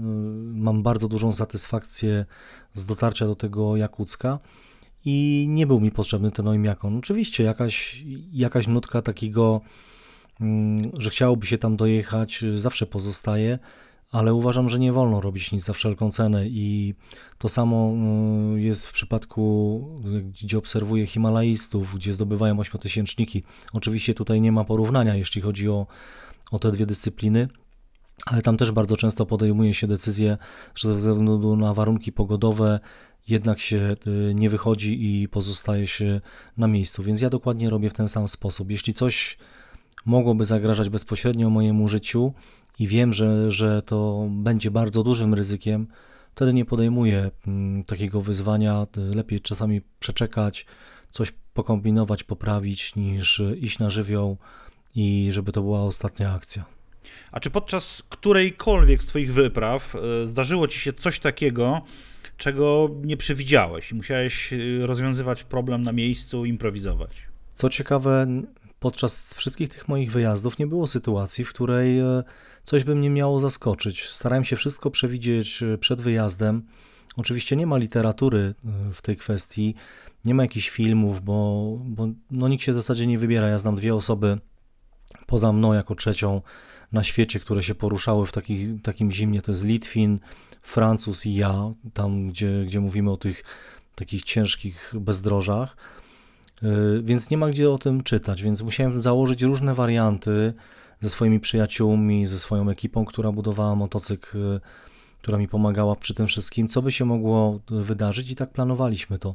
mam 0.55 0.83
bardzo 0.83 1.09
dużą 1.09 1.33
satysfakcję 1.33 2.25
z 2.73 2.87
dotarcia 2.87 3.27
do 3.27 3.35
tego 3.35 3.77
Jakucka 3.77 4.39
i 5.05 5.47
nie 5.49 5.67
był 5.67 5.81
mi 5.81 5.91
potrzebny 5.91 6.31
ten 6.31 6.49
Oimiakon. 6.49 6.99
Oczywiście 6.99 7.45
jakaś, 7.45 8.05
jakaś 8.33 8.67
nutka 8.67 9.03
takiego, 9.03 9.61
mm, 10.41 10.91
że 10.99 11.11
chciałoby 11.11 11.47
się 11.47 11.59
tam 11.59 11.77
dojechać, 11.77 12.43
y, 12.43 12.61
zawsze 12.61 12.87
pozostaje, 12.87 13.59
ale 14.17 14.35
uważam, 14.35 14.69
że 14.69 14.79
nie 14.79 14.93
wolno 14.93 15.21
robić 15.21 15.53
nic 15.53 15.65
za 15.65 15.73
wszelką 15.73 16.11
cenę 16.11 16.47
i 16.47 16.95
to 17.39 17.49
samo 17.49 17.93
y, 18.57 18.61
jest 18.61 18.87
w 18.87 18.93
przypadku, 18.93 19.81
gdzie 20.43 20.59
obserwuję 20.59 21.07
Himalajstów, 21.07 21.95
gdzie 21.95 22.13
zdobywają 22.13 22.59
ośmiotysięczniki. 22.59 23.43
Oczywiście 23.73 24.15
tutaj 24.15 24.41
nie 24.41 24.53
ma 24.53 24.65
porównania, 24.65 25.15
jeśli 25.15 25.43
chodzi 25.43 25.69
o, 25.69 25.87
o 26.51 26.59
te 26.59 26.71
dwie 26.71 26.87
dyscypliny, 26.87 27.49
ale 28.27 28.43
tam 28.43 28.57
też 28.57 28.73
bardzo 28.73 28.97
często 28.97 29.27
podejmuje 29.27 29.75
się 29.75 29.87
decyzję, 29.87 30.39
że 30.75 30.89
ze 30.89 30.95
względu 30.95 31.57
na 31.57 31.75
warunki 31.75 32.13
pogodowe 32.13 32.81
jednak 33.29 33.61
się 33.61 33.97
y, 34.07 34.35
nie 34.35 34.51
wychodzi 34.51 35.23
i 35.23 35.29
pozostaje 35.29 35.87
się 35.87 36.21
na 36.57 36.67
miejscu. 36.67 37.03
Więc 37.03 37.21
ja 37.21 37.31
dokładnie 37.31 37.71
robię 37.71 37.91
w 37.91 37.95
ten 37.95 38.09
sam 38.09 38.29
sposób. 38.29 38.71
Jeśli 38.71 38.95
coś 38.95 39.39
mogłoby 40.07 40.45
zagrażać 40.45 40.89
bezpośrednio 40.89 41.51
mojemu 41.51 41.89
życiu, 41.89 42.33
i 42.79 42.87
wiem, 42.87 43.13
że, 43.13 43.51
że 43.51 43.83
to 43.83 44.29
będzie 44.31 44.71
bardzo 44.71 45.03
dużym 45.03 45.35
ryzykiem, 45.35 45.87
wtedy 46.35 46.53
nie 46.53 46.65
podejmuję 46.65 47.31
mm, 47.47 47.85
takiego 47.85 48.21
wyzwania. 48.21 48.87
Lepiej 48.97 49.41
czasami 49.41 49.81
przeczekać, 49.99 50.67
coś 51.11 51.33
pokombinować, 51.55 52.25
poprawić, 52.25 52.97
niż 52.97 53.43
iść 53.61 53.79
na 53.79 53.91
żywioł 53.91 54.37
i 54.95 55.29
żeby 55.31 55.53
to 55.53 55.63
była 55.63 55.83
ostatnia 55.83 56.35
akcja. 56.35 56.65
A 57.33 57.41
czy 57.41 57.51
podczas 57.51 58.03
którejkolwiek 58.09 59.03
z 59.03 59.07
Twoich 59.07 59.33
wypraw 59.33 59.95
e, 59.95 60.27
zdarzyło 60.27 60.69
Ci 60.69 60.81
się 60.81 60.93
coś 60.93 61.21
takiego, 61.21 61.83
czego 62.37 62.91
nie 63.03 63.17
przewidziałeś 63.17 63.93
i 63.93 63.95
musiałeś 63.95 64.53
e, 64.53 64.87
rozwiązywać 64.87 65.45
problem 65.45 65.83
na 65.83 65.93
miejscu, 65.93 66.45
improwizować? 66.45 67.11
Co 67.55 67.69
ciekawe, 67.69 68.27
podczas 68.81 69.35
wszystkich 69.35 69.69
tych 69.69 69.89
moich 69.89 70.13
wyjazdów 70.13 70.59
nie 70.59 70.67
było 70.67 70.87
sytuacji, 70.87 71.45
w 71.45 71.53
której 71.53 71.99
e, 71.99 72.23
coś 72.65 72.85
by 72.85 72.95
mnie 72.95 73.11
miało 73.11 73.39
zaskoczyć. 73.39 74.09
Starałem 74.09 74.45
się 74.45 74.57
wszystko 74.57 74.91
przewidzieć 74.91 75.63
e, 75.63 75.79
przed 75.79 76.01
wyjazdem. 76.01 76.63
Oczywiście 77.17 77.57
nie 77.57 77.67
ma 77.67 77.77
literatury 77.77 78.55
e, 78.65 78.93
w 78.93 79.03
tej 79.03 79.17
kwestii, 79.17 79.75
nie 80.25 80.35
ma 80.35 80.43
jakichś 80.43 80.71
filmów, 80.71 81.21
bo, 81.21 81.67
bo 81.85 82.09
no, 82.31 82.49
nikt 82.49 82.65
się 82.65 82.73
w 82.73 82.75
zasadzie 82.75 83.07
nie 83.07 83.19
wybiera. 83.19 83.49
Ja 83.49 83.59
znam 83.59 83.77
dwie 83.77 83.95
osoby 83.95 84.39
poza 85.27 85.53
mną 85.53 85.73
jako 85.73 85.95
trzecią 85.95 86.43
na 86.93 87.05
świecie, 87.05 87.41
które 87.41 87.63
się 87.63 87.75
poruszały 87.75 88.27
w 88.27 88.33
taki, 88.33 88.79
takim 88.83 89.13
zimnie. 89.13 89.43
To 89.43 89.53
jest 89.53 89.65
Litwin, 89.65 90.21
Francuz 90.63 91.27
i 91.27 91.35
ja, 91.35 91.73
tam 91.95 92.29
gdzie, 92.29 92.65
gdzie 92.67 92.81
mówimy 92.81 93.11
o 93.11 93.17
tych 93.17 93.45
takich 93.95 94.23
ciężkich 94.23 94.93
bezdrożach. 94.95 95.77
Y, 96.63 97.03
więc 97.03 97.31
nie 97.31 97.37
ma 97.37 97.49
gdzie 97.49 97.71
o 97.71 97.79
tym 97.79 98.03
czytać, 98.03 98.43
więc 98.43 98.63
musiałem 98.63 98.99
założyć 98.99 99.43
różne 99.43 99.75
warianty 99.75 100.55
ze 101.01 101.11
swoimi 101.11 101.41
przyjaciółmi, 101.41 102.27
ze 102.27 102.39
swoją 102.39 102.71
ekipą, 102.71 103.05
która 103.05 103.33
budowała 103.33 103.75
motocykl, 103.75 104.39
y, 104.39 104.61
która 105.23 105.39
mi 105.39 105.49
pomagała 105.49 105.97
przy 105.97 106.15
tym 106.15 106.27
wszystkim, 106.27 106.69
co 106.69 106.83
by 106.83 106.93
się 106.93 107.05
mogło 107.05 107.61
wydarzyć 107.69 108.31
i 108.31 108.35
tak 108.35 108.51
planowaliśmy 108.51 109.19
to. 109.19 109.35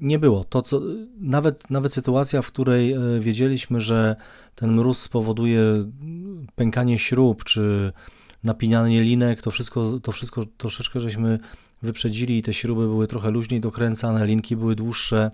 Nie 0.00 0.18
było. 0.18 0.44
To, 0.44 0.62
co, 0.62 0.80
nawet, 1.20 1.70
nawet 1.70 1.92
sytuacja, 1.92 2.42
w 2.42 2.46
której 2.46 2.94
y, 3.16 3.20
wiedzieliśmy, 3.20 3.80
że 3.80 4.16
ten 4.54 4.72
mróz 4.72 4.98
spowoduje 4.98 5.62
pękanie 6.54 6.98
śrub, 6.98 7.44
czy 7.44 7.92
napinanie 8.44 9.02
linek, 9.02 9.42
to 9.42 9.50
wszystko, 9.50 10.00
to 10.00 10.12
wszystko 10.12 10.44
troszeczkę 10.56 11.00
żeśmy 11.00 11.38
wyprzedzili 11.82 12.38
i 12.38 12.42
te 12.42 12.54
śruby 12.54 12.86
były 12.86 13.06
trochę 13.06 13.30
luźniej 13.30 13.60
dokręcane, 13.60 14.26
linki 14.26 14.56
były 14.56 14.74
dłuższe, 14.74 15.30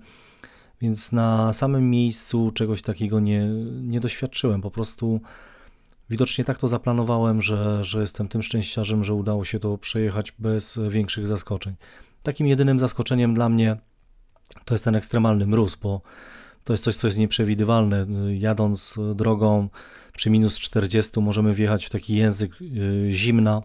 więc 0.81 1.13
na 1.13 1.53
samym 1.53 1.91
miejscu 1.91 2.51
czegoś 2.51 2.83
takiego 2.83 3.21
nie, 3.21 3.47
nie 3.83 4.01
doświadczyłem. 4.01 4.63
Po 4.63 4.71
prostu 4.71 5.21
widocznie 6.11 6.45
tak 6.45 6.59
to 6.59 6.69
zaplanowałem, 6.69 7.43
że, 7.43 7.85
że 7.85 8.01
jestem 8.01 8.29
tym 8.29 8.43
szczęściarzem, 8.43 9.05
że 9.05 9.15
udało 9.15 9.45
się 9.45 9.59
to 9.59 9.79
przejechać 9.79 10.33
bez 10.39 10.79
większych 10.89 11.27
zaskoczeń. 11.27 11.75
takim 12.23 12.47
jedynym 12.47 12.79
zaskoczeniem 12.79 13.35
dla 13.35 13.49
mnie 13.49 13.77
to 14.65 14.75
jest 14.75 14.85
ten 14.85 14.95
ekstremalny 14.95 15.47
mróz, 15.47 15.77
bo 15.77 16.01
to 16.65 16.73
jest 16.73 16.85
coś, 16.85 16.97
co 16.97 17.07
jest 17.07 17.19
nieprzewidywalne. 17.19 18.07
Jadąc 18.39 18.99
drogą 19.15 19.69
przy 20.17 20.31
minus 20.31 20.59
40 20.59 21.21
możemy 21.21 21.55
wjechać 21.55 21.87
w 21.87 21.91
taki 21.91 22.17
język 22.17 22.53
y, 22.63 23.09
zimna 23.11 23.63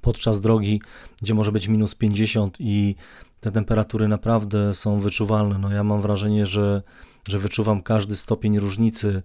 podczas 0.00 0.40
drogi, 0.40 0.82
gdzie 1.22 1.34
może 1.34 1.52
być 1.52 1.68
minus 1.68 1.94
50 1.94 2.56
i 2.60 2.94
te 3.40 3.52
temperatury 3.52 4.08
naprawdę 4.08 4.74
są 4.74 5.00
wyczuwalne. 5.00 5.58
No 5.58 5.72
ja 5.72 5.84
mam 5.84 6.00
wrażenie, 6.00 6.46
że, 6.46 6.82
że 7.28 7.38
wyczuwam 7.38 7.82
każdy 7.82 8.16
stopień 8.16 8.58
różnicy 8.58 9.22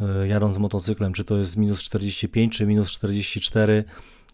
y, 0.00 0.28
jadąc 0.28 0.58
motocyklem, 0.58 1.12
czy 1.12 1.24
to 1.24 1.36
jest 1.36 1.56
minus 1.56 1.82
45, 1.82 2.56
czy 2.56 2.66
minus 2.66 2.90
44, 2.90 3.84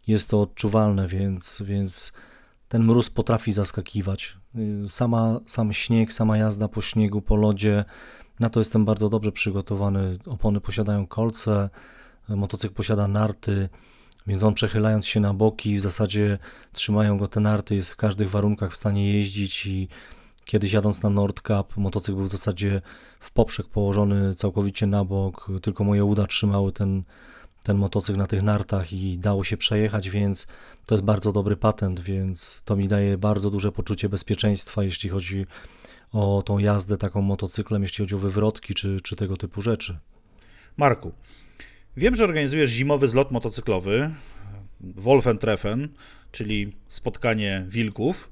jest 0.07 0.29
to 0.29 0.41
odczuwalne, 0.41 1.07
więc, 1.07 1.63
więc 1.67 2.13
ten 2.69 2.85
mróz 2.85 3.11
potrafi 3.11 3.53
zaskakiwać. 3.53 4.37
Sama, 4.89 5.41
sam 5.47 5.73
śnieg, 5.73 6.13
sama 6.13 6.37
jazda 6.37 6.69
po 6.69 6.81
śniegu, 6.81 7.23
po 7.23 7.37
lodzie, 7.37 7.85
na 8.41 8.51
to 8.51 8.61
jestem 8.61 8.85
bardzo 8.85 9.09
dobrze 9.09 9.33
przygotowany. 9.33 10.17
Opony 10.27 10.61
posiadają 10.61 11.07
kolce, 11.07 11.71
motocykl 12.29 12.75
posiada 12.75 13.09
narty, 13.09 13.69
więc 14.27 14.45
on 14.45 14.55
przechylając 14.55 15.07
się 15.07 15.21
na 15.21 15.35
boki, 15.35 15.77
w 15.77 15.81
zasadzie 15.81 16.39
trzymają 16.73 17.19
go 17.19 17.27
te 17.27 17.41
narty, 17.41 17.75
jest 17.75 17.93
w 17.93 17.97
każdych 17.97 18.31
warunkach 18.31 18.73
w 18.73 18.77
stanie 18.77 19.13
jeździć 19.13 19.67
i 19.67 19.89
kiedyś 20.45 20.73
jadąc 20.73 21.03
na 21.03 21.11
Nordcap, 21.11 21.77
motocykl 21.77 22.17
był 22.17 22.25
w 22.25 22.31
zasadzie 22.31 22.83
w 23.21 23.31
poprzek 23.31 23.67
położony 23.67 24.35
całkowicie 24.35 24.87
na 24.87 25.05
bok, 25.05 25.51
tylko 25.63 25.85
moje 25.85 26.05
uda 26.05 26.27
trzymały 26.27 26.73
ten, 26.73 27.03
ten 27.63 27.77
motocykl 27.77 28.19
na 28.19 28.27
tych 28.27 28.43
nartach 28.43 28.93
i 28.93 29.19
dało 29.19 29.45
się 29.45 29.57
przejechać, 29.57 30.11
więc 30.11 30.47
to 30.87 30.95
jest 30.95 31.05
bardzo 31.05 31.33
dobry 31.33 31.57
patent, 31.57 32.01
więc 32.01 32.63
to 32.65 32.77
mi 32.77 32.89
daje 32.89 33.19
bardzo 33.19 33.51
duże 33.51 33.73
poczucie 33.73 34.09
bezpieczeństwa, 34.09 34.83
jeśli 34.83 35.11
chodzi 35.11 35.47
o 36.13 36.43
tą 36.47 36.59
jazdę 36.59 36.97
taką 36.97 37.23
motocyklem, 37.23 37.83
jeśli 37.83 38.05
chodzi 38.05 38.15
o 38.15 38.19
wywrotki 38.19 38.75
czy, 38.75 39.01
czy 39.01 39.17
tego 39.17 39.37
typu 39.37 39.63
rzeczy. 39.63 39.99
Marku, 40.77 41.13
wiem, 41.97 42.15
że 42.15 42.25
organizujesz 42.25 42.71
zimowy 42.71 43.09
zlot 43.09 43.31
motocyklowy 43.31 44.11
Wolfen 44.81 45.39
Treffen, 45.39 45.89
czyli 46.33 46.73
spotkanie 46.89 47.65
wilków. 47.69 48.31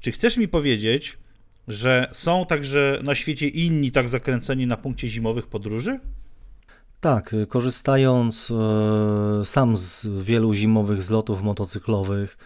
Czy 0.00 0.12
chcesz 0.12 0.36
mi 0.36 0.48
powiedzieć, 0.48 1.18
że 1.68 2.08
są 2.12 2.46
także 2.46 3.00
na 3.02 3.14
świecie 3.14 3.48
inni 3.48 3.92
tak 3.92 4.08
zakręceni 4.08 4.66
na 4.66 4.76
punkcie 4.76 5.08
zimowych 5.08 5.46
podróży? 5.46 6.00
Tak, 7.00 7.34
korzystając 7.48 8.50
e, 8.50 9.44
sam 9.44 9.76
z 9.76 10.08
wielu 10.24 10.54
zimowych 10.54 11.02
zlotów 11.02 11.42
motocyklowych, 11.42 12.38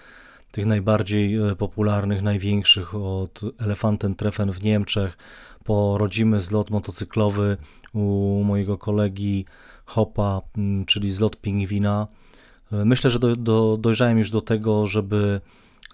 tych 0.51 0.67
najbardziej 0.67 1.37
e, 1.37 1.57
popularnych, 1.57 2.23
największych 2.23 2.95
od 2.95 3.41
Elefanten 3.59 4.15
Treffen 4.15 4.53
w 4.53 4.63
Niemczech, 4.63 5.19
po 5.65 5.99
rodzimy 5.99 6.41
zlot 6.41 6.71
motocyklowy 6.71 7.57
u 7.93 8.43
mojego 8.45 8.79
kolegi 8.79 9.45
Hopa, 9.87 10.41
czyli 10.87 11.13
zlot 11.13 11.37
Pingwina. 11.37 12.07
E, 12.73 12.85
myślę, 12.85 13.11
że 13.11 13.19
do, 13.19 13.37
do, 13.37 13.77
dojrzałem 13.81 14.19
już 14.19 14.31
do 14.31 14.41
tego, 14.41 14.87
żeby 14.87 15.41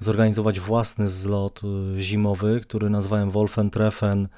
zorganizować 0.01 0.61
własny 0.61 1.09
zlot 1.09 1.61
zimowy, 1.99 2.61
który 2.61 2.91
nazwałem 2.91 3.31
Wolfen 3.31 3.71
Treffen 3.71 4.29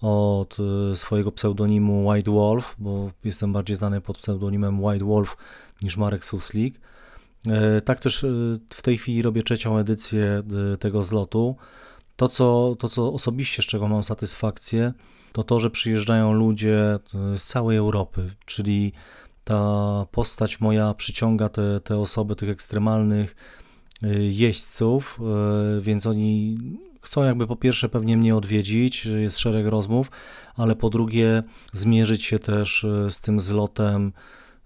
od 0.00 0.56
y, 0.92 0.96
swojego 0.96 1.32
pseudonimu 1.32 2.06
White 2.08 2.30
Wolf, 2.30 2.76
bo 2.78 3.10
jestem 3.24 3.52
bardziej 3.52 3.76
znany 3.76 4.00
pod 4.00 4.18
pseudonimem 4.18 4.84
White 4.84 5.04
Wolf 5.04 5.36
niż 5.82 5.96
Marek 5.96 6.24
Suslik. 6.24 6.80
E, 7.46 7.80
tak 7.80 8.00
też 8.00 8.26
w 8.70 8.82
tej 8.82 8.98
chwili 8.98 9.22
robię 9.22 9.42
trzecią 9.42 9.78
edycję 9.78 10.42
tego 10.78 11.02
zlotu. 11.02 11.56
To 12.16 12.28
co, 12.28 12.76
to, 12.78 12.88
co 12.88 13.12
osobiście 13.12 13.62
z 13.62 13.66
czego 13.66 13.88
mam 13.88 14.02
satysfakcję, 14.02 14.92
to 15.32 15.42
to, 15.42 15.60
że 15.60 15.70
przyjeżdżają 15.70 16.32
ludzie 16.32 16.98
z 17.36 17.42
całej 17.42 17.76
Europy, 17.76 18.30
czyli 18.46 18.92
ta 19.44 20.06
postać 20.10 20.60
moja 20.60 20.94
przyciąga 20.94 21.48
te, 21.48 21.80
te 21.80 21.98
osoby, 21.98 22.36
tych 22.36 22.48
ekstremalnych 22.48 23.36
jeźdźców, 24.30 25.20
więc 25.80 26.06
oni 26.06 26.58
chcą 27.02 27.24
jakby 27.24 27.46
po 27.46 27.56
pierwsze 27.56 27.88
pewnie 27.88 28.16
mnie 28.16 28.36
odwiedzić, 28.36 29.06
jest 29.06 29.38
szereg 29.38 29.66
rozmów, 29.66 30.10
ale 30.56 30.76
po 30.76 30.90
drugie 30.90 31.42
zmierzyć 31.72 32.24
się 32.24 32.38
też 32.38 32.84
e, 32.84 33.10
z 33.10 33.20
tym 33.20 33.40
zlotem, 33.40 34.12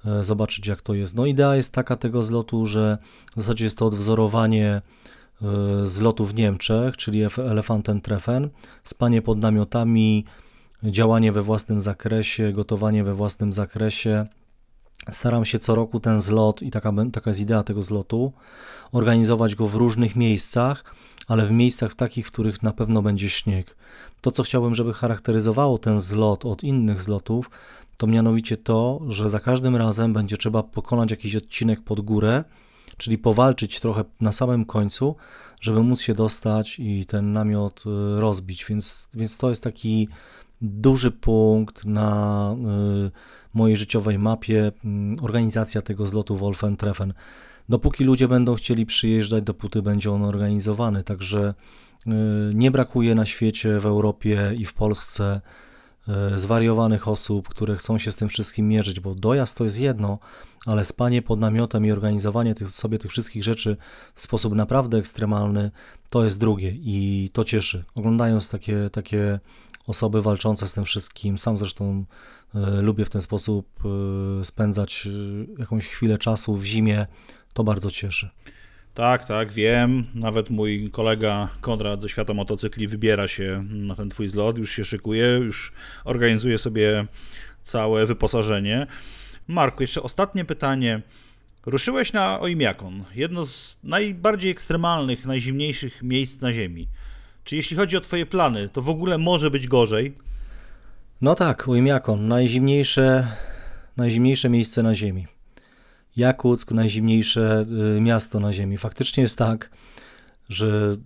e, 0.06 0.24
zobaczyć 0.24 0.66
jak 0.66 0.82
to 0.82 0.94
jest. 0.94 1.14
No 1.14 1.26
idea 1.26 1.56
jest 1.56 1.72
taka 1.72 1.96
tego 1.96 2.22
zlotu, 2.22 2.66
że 2.66 2.98
w 3.36 3.40
zasadzie 3.40 3.64
jest 3.64 3.78
to 3.78 3.86
odwzorowanie 3.86 4.82
e, 5.42 5.86
zlotu 5.86 6.26
w 6.26 6.34
Niemczech, 6.34 6.96
czyli 6.96 7.24
Elefanten-Treffen, 7.26 8.48
spanie 8.84 9.22
pod 9.22 9.38
namiotami, 9.38 10.24
działanie 10.90 11.32
we 11.32 11.42
własnym 11.42 11.80
zakresie, 11.80 12.52
gotowanie 12.52 13.04
we 13.04 13.14
własnym 13.14 13.52
zakresie. 13.52 14.26
Staram 15.10 15.44
się 15.44 15.58
co 15.58 15.74
roku 15.74 16.00
ten 16.00 16.20
zlot, 16.20 16.62
i 16.62 16.70
taka, 16.70 16.92
taka 17.12 17.30
jest 17.30 17.40
idea 17.40 17.62
tego 17.62 17.82
zlotu, 17.82 18.32
organizować 18.92 19.54
go 19.54 19.68
w 19.68 19.74
różnych 19.74 20.16
miejscach, 20.16 20.94
ale 21.28 21.46
w 21.46 21.50
miejscach 21.50 21.94
takich, 21.94 22.26
w 22.26 22.30
których 22.30 22.62
na 22.62 22.72
pewno 22.72 23.02
będzie 23.02 23.28
śnieg. 23.28 23.76
To, 24.20 24.30
co 24.30 24.42
chciałbym, 24.42 24.74
żeby 24.74 24.92
charakteryzowało 24.92 25.78
ten 25.78 26.00
zlot 26.00 26.44
od 26.44 26.64
innych 26.64 27.00
zlotów, 27.00 27.50
to 27.96 28.06
mianowicie 28.06 28.56
to, 28.56 29.00
że 29.08 29.30
za 29.30 29.40
każdym 29.40 29.76
razem 29.76 30.12
będzie 30.12 30.36
trzeba 30.36 30.62
pokonać 30.62 31.10
jakiś 31.10 31.36
odcinek 31.36 31.80
pod 31.80 32.00
górę, 32.00 32.44
czyli 32.96 33.18
powalczyć 33.18 33.80
trochę 33.80 34.04
na 34.20 34.32
samym 34.32 34.64
końcu, 34.64 35.16
żeby 35.60 35.82
móc 35.82 36.00
się 36.00 36.14
dostać 36.14 36.78
i 36.78 37.06
ten 37.06 37.32
namiot 37.32 37.84
y, 37.86 38.20
rozbić. 38.20 38.64
Więc, 38.68 39.08
więc 39.14 39.36
to 39.36 39.48
jest 39.48 39.62
taki 39.62 40.08
duży 40.60 41.10
punkt 41.10 41.84
na 41.84 42.54
y, 43.06 43.10
mojej 43.54 43.76
życiowej 43.76 44.18
mapie, 44.18 44.72
y, 45.18 45.22
organizacja 45.22 45.82
tego 45.82 46.06
zlotu 46.06 46.36
Wolfen 46.36 46.76
Treffen 46.76 47.12
dopóki 47.68 48.04
ludzie 48.04 48.28
będą 48.28 48.54
chcieli 48.54 48.86
przyjeżdżać, 48.86 49.44
dopóty 49.44 49.82
będzie 49.82 50.12
on 50.12 50.22
organizowany. 50.22 51.04
Także 51.04 51.54
y, 52.06 52.10
nie 52.54 52.70
brakuje 52.70 53.14
na 53.14 53.26
świecie, 53.26 53.80
w 53.80 53.86
Europie 53.86 54.52
i 54.56 54.64
w 54.64 54.74
Polsce 54.74 55.40
y, 56.34 56.38
zwariowanych 56.38 57.08
osób, 57.08 57.48
które 57.48 57.76
chcą 57.76 57.98
się 57.98 58.12
z 58.12 58.16
tym 58.16 58.28
wszystkim 58.28 58.68
mierzyć, 58.68 59.00
bo 59.00 59.14
dojazd 59.14 59.58
to 59.58 59.64
jest 59.64 59.80
jedno, 59.80 60.18
ale 60.66 60.84
spanie 60.84 61.22
pod 61.22 61.40
namiotem 61.40 61.86
i 61.86 61.92
organizowanie 61.92 62.54
tych, 62.54 62.70
sobie 62.70 62.98
tych 62.98 63.10
wszystkich 63.10 63.44
rzeczy 63.44 63.76
w 64.14 64.20
sposób 64.20 64.54
naprawdę 64.54 64.98
ekstremalny 64.98 65.70
to 66.10 66.24
jest 66.24 66.40
drugie 66.40 66.72
i 66.76 67.30
to 67.32 67.44
cieszy. 67.44 67.84
Oglądając 67.94 68.50
takie, 68.50 68.90
takie 68.92 69.40
osoby 69.86 70.22
walczące 70.22 70.66
z 70.66 70.74
tym 70.74 70.84
wszystkim, 70.84 71.38
sam 71.38 71.56
zresztą 71.56 72.04
y, 72.54 72.82
lubię 72.82 73.04
w 73.04 73.10
ten 73.10 73.20
sposób 73.20 73.82
spędzać 74.42 75.08
jakąś 75.58 75.86
chwilę 75.86 76.18
czasu 76.18 76.56
w 76.56 76.64
zimie, 76.64 77.06
to 77.52 77.64
bardzo 77.64 77.90
cieszy. 77.90 78.30
Tak, 78.94 79.24
tak, 79.24 79.52
wiem. 79.52 80.06
Nawet 80.14 80.50
mój 80.50 80.90
kolega 80.90 81.48
Konrad 81.60 82.02
ze 82.02 82.08
świata 82.08 82.34
motocykli 82.34 82.88
wybiera 82.88 83.28
się 83.28 83.64
na 83.70 83.94
ten 83.94 84.10
twój 84.10 84.28
zlot, 84.28 84.58
już 84.58 84.70
się 84.70 84.84
szykuje, 84.84 85.26
już 85.26 85.72
organizuje 86.04 86.58
sobie 86.58 87.06
całe 87.62 88.06
wyposażenie. 88.06 88.86
Marku, 89.48 89.82
jeszcze 89.82 90.02
ostatnie 90.02 90.44
pytanie. 90.44 91.02
Ruszyłeś 91.66 92.12
na 92.12 92.40
Oimiakon, 92.40 93.04
jedno 93.14 93.46
z 93.46 93.78
najbardziej 93.84 94.50
ekstremalnych, 94.50 95.26
najzimniejszych 95.26 96.02
miejsc 96.02 96.40
na 96.40 96.52
Ziemi. 96.52 96.88
Czy 97.44 97.56
jeśli 97.56 97.76
chodzi 97.76 97.96
o 97.96 98.00
Twoje 98.00 98.26
plany, 98.26 98.68
to 98.68 98.82
w 98.82 98.88
ogóle 98.88 99.18
może 99.18 99.50
być 99.50 99.68
gorzej? 99.68 100.18
No 101.20 101.34
tak, 101.34 101.68
Oimiakon, 101.68 102.28
najzimniejsze, 102.28 103.26
najzimniejsze 103.96 104.48
miejsce 104.48 104.82
na 104.82 104.94
Ziemi. 104.94 105.26
Jakuck, 106.16 106.70
najzimniejsze 106.70 107.66
y, 107.96 108.00
miasto 108.00 108.40
na 108.40 108.52
Ziemi. 108.52 108.76
Faktycznie 108.76 109.22
jest 109.22 109.38
tak, 109.38 109.70
że 110.48 110.96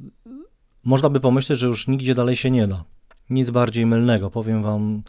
można 0.84 1.10
by 1.10 1.20
pomyśleć, 1.20 1.58
że 1.58 1.66
już 1.66 1.88
nigdzie 1.88 2.14
dalej 2.14 2.36
się 2.36 2.50
nie 2.50 2.66
da. 2.66 2.84
Nic 3.30 3.50
bardziej 3.50 3.86
mylnego. 3.86 4.30
Powiem 4.30 4.62
Wam, 4.62 5.02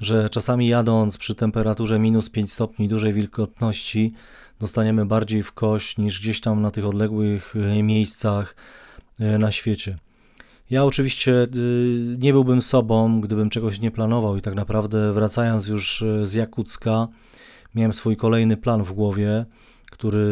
że 0.00 0.30
czasami 0.30 0.68
jadąc 0.68 1.18
przy 1.18 1.34
temperaturze 1.34 1.98
minus 1.98 2.30
5 2.30 2.52
stopni 2.52 2.88
dużej 2.88 3.12
wilgotności, 3.12 4.12
dostaniemy 4.60 5.06
bardziej 5.06 5.42
w 5.42 5.52
kość 5.52 5.98
niż 5.98 6.20
gdzieś 6.20 6.40
tam 6.40 6.62
na 6.62 6.70
tych 6.70 6.86
odległych 6.86 7.56
y, 7.56 7.82
miejscach 7.82 8.56
y, 9.20 9.38
na 9.38 9.50
świecie. 9.50 9.98
Ja 10.70 10.84
oczywiście 10.84 11.46
nie 12.18 12.32
byłbym 12.32 12.62
sobą, 12.62 13.20
gdybym 13.20 13.50
czegoś 13.50 13.80
nie 13.80 13.90
planował 13.90 14.36
i 14.36 14.40
tak 14.40 14.54
naprawdę 14.54 15.12
wracając 15.12 15.68
już 15.68 16.04
z 16.22 16.34
Jakucka, 16.34 17.08
miałem 17.74 17.92
swój 17.92 18.16
kolejny 18.16 18.56
plan 18.56 18.84
w 18.84 18.92
głowie, 18.92 19.44
który 19.90 20.26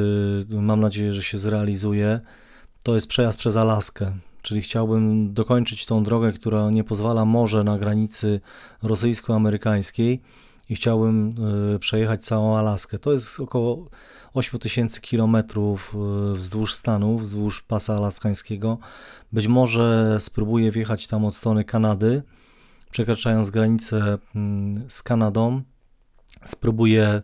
mam 0.50 0.80
nadzieję, 0.80 1.12
że 1.12 1.22
się 1.22 1.38
zrealizuje. 1.38 2.20
To 2.82 2.94
jest 2.94 3.06
przejazd 3.06 3.38
przez 3.38 3.56
Alaskę, 3.56 4.12
czyli 4.42 4.60
chciałbym 4.60 5.34
dokończyć 5.34 5.86
tą 5.86 6.04
drogę, 6.04 6.32
która 6.32 6.70
nie 6.70 6.84
pozwala 6.84 7.24
morze 7.24 7.64
na 7.64 7.78
granicy 7.78 8.40
rosyjsko-amerykańskiej 8.82 10.20
i 10.68 10.74
chciałbym 10.74 11.34
y, 11.74 11.78
przejechać 11.78 12.24
całą 12.24 12.56
Alaskę. 12.56 12.98
To 12.98 13.12
jest 13.12 13.40
około 13.40 13.86
8000 14.36 15.00
km 15.00 15.36
wzdłuż 16.34 16.74
Stanów, 16.74 17.22
wzdłuż 17.22 17.62
pasa 17.62 17.96
alaskańskiego. 17.96 18.78
Być 19.32 19.48
może 19.48 20.16
spróbuję 20.20 20.70
wjechać 20.70 21.06
tam 21.06 21.24
od 21.24 21.34
strony 21.34 21.64
Kanady, 21.64 22.22
przekraczając 22.90 23.50
granicę 23.50 24.18
mm, 24.34 24.84
z 24.88 25.02
Kanadą. 25.02 25.62
Spróbuję 26.44 27.22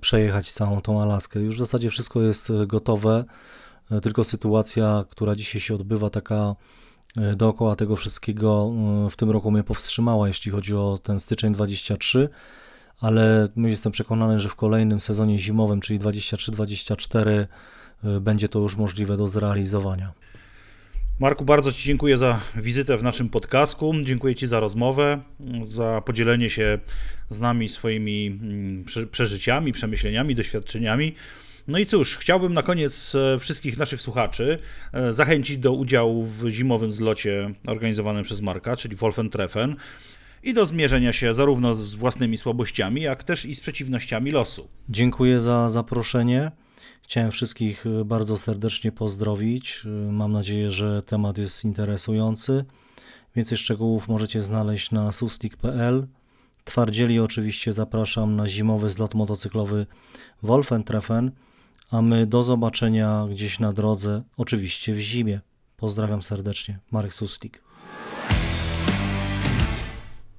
przejechać 0.00 0.52
całą 0.52 0.80
tą 0.80 1.02
Alaskę. 1.02 1.40
Już 1.40 1.56
w 1.56 1.58
zasadzie 1.58 1.90
wszystko 1.90 2.22
jest 2.22 2.50
y, 2.50 2.66
gotowe, 2.66 3.24
y, 3.92 4.00
tylko 4.00 4.24
sytuacja, 4.24 5.04
która 5.10 5.34
dzisiaj 5.34 5.60
się 5.60 5.74
odbywa, 5.74 6.10
taka 6.10 6.54
dookoła 7.36 7.76
tego 7.76 7.96
wszystkiego 7.96 8.72
y, 9.06 9.10
w 9.10 9.16
tym 9.16 9.30
roku 9.30 9.50
mnie 9.50 9.62
powstrzymała, 9.62 10.28
jeśli 10.28 10.52
chodzi 10.52 10.74
o 10.74 10.98
ten 11.02 11.20
styczeń 11.20 11.52
23, 11.52 12.28
ale 13.00 13.48
jestem 13.56 13.92
przekonany, 13.92 14.38
że 14.38 14.48
w 14.48 14.54
kolejnym 14.54 15.00
sezonie 15.00 15.38
zimowym, 15.38 15.80
czyli 15.80 16.00
23-24, 16.00 17.46
y, 18.04 18.20
będzie 18.20 18.48
to 18.48 18.58
już 18.58 18.76
możliwe 18.76 19.16
do 19.16 19.28
zrealizowania. 19.28 20.12
Marku, 21.20 21.44
bardzo 21.44 21.72
Ci 21.72 21.84
dziękuję 21.84 22.18
za 22.18 22.40
wizytę 22.56 22.96
w 22.96 23.02
naszym 23.02 23.28
podcastku. 23.28 23.94
Dziękuję 24.02 24.34
Ci 24.34 24.46
za 24.46 24.60
rozmowę, 24.60 25.20
za 25.62 26.02
podzielenie 26.04 26.50
się 26.50 26.78
z 27.28 27.40
nami 27.40 27.68
swoimi 27.68 28.26
mm, 28.26 28.84
prze- 28.84 29.06
przeżyciami, 29.06 29.72
przemyśleniami, 29.72 30.34
doświadczeniami. 30.34 31.14
No 31.68 31.78
i 31.78 31.86
cóż, 31.86 32.16
chciałbym 32.16 32.54
na 32.54 32.62
koniec 32.62 33.14
e, 33.14 33.38
wszystkich 33.38 33.78
naszych 33.78 34.02
słuchaczy 34.02 34.58
e, 34.92 35.12
zachęcić 35.12 35.58
do 35.58 35.72
udziału 35.72 36.24
w 36.24 36.48
zimowym 36.48 36.90
zlocie 36.90 37.54
organizowanym 37.66 38.24
przez 38.24 38.40
Marka, 38.40 38.76
czyli 38.76 38.96
Wolfentreffen 38.96 39.76
i 40.42 40.54
do 40.54 40.66
zmierzenia 40.66 41.12
się 41.12 41.34
zarówno 41.34 41.74
z 41.74 41.94
własnymi 41.94 42.38
słabościami, 42.38 43.02
jak 43.02 43.24
też 43.24 43.44
i 43.44 43.54
z 43.54 43.60
przeciwnościami 43.60 44.30
losu. 44.30 44.68
Dziękuję 44.88 45.40
za 45.40 45.68
zaproszenie. 45.68 46.50
Chciałem 47.02 47.30
wszystkich 47.30 47.86
y, 47.86 48.04
bardzo 48.04 48.36
serdecznie 48.36 48.92
pozdrowić. 48.92 49.82
Y, 49.84 50.12
Mam 50.12 50.32
nadzieję, 50.32 50.70
że 50.70 51.02
temat 51.02 51.38
jest 51.38 51.64
interesujący. 51.64 52.64
Więcej 53.36 53.58
szczegółów 53.58 54.08
możecie 54.08 54.40
znaleźć 54.40 54.90
na 54.90 55.12
suslik.pl. 55.12 56.06
Twardzieli 56.64 57.20
oczywiście 57.20 57.72
zapraszam 57.72 58.36
na 58.36 58.48
zimowy 58.48 58.90
zlot 58.90 59.14
motocyklowy 59.14 59.86
Wolfentreffen, 60.42 61.30
a 61.90 62.02
my 62.02 62.26
do 62.26 62.42
zobaczenia 62.42 63.26
gdzieś 63.30 63.58
na 63.58 63.72
drodze, 63.72 64.22
oczywiście 64.36 64.94
w 64.94 64.98
zimie. 64.98 65.40
Pozdrawiam 65.76 66.22
serdecznie. 66.22 66.78
Marek 66.90 67.14
Suslik. 67.14 67.67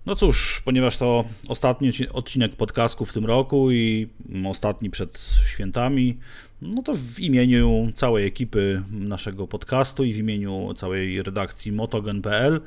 No 0.09 0.15
cóż, 0.15 0.61
ponieważ 0.65 0.97
to 0.97 1.25
ostatni 1.47 1.91
odci- 1.91 2.07
odcinek 2.13 2.55
podcastku 2.55 3.05
w 3.05 3.13
tym 3.13 3.25
roku 3.25 3.71
i 3.71 4.07
ostatni 4.47 4.89
przed 4.89 5.37
świętami, 5.47 6.17
no 6.61 6.83
to 6.83 6.95
w 6.95 7.19
imieniu 7.19 7.91
całej 7.95 8.27
ekipy 8.27 8.83
naszego 8.91 9.47
podcastu 9.47 10.03
i 10.03 10.13
w 10.13 10.17
imieniu 10.17 10.73
całej 10.75 11.23
redakcji 11.23 11.71
motogen.pl 11.71 12.61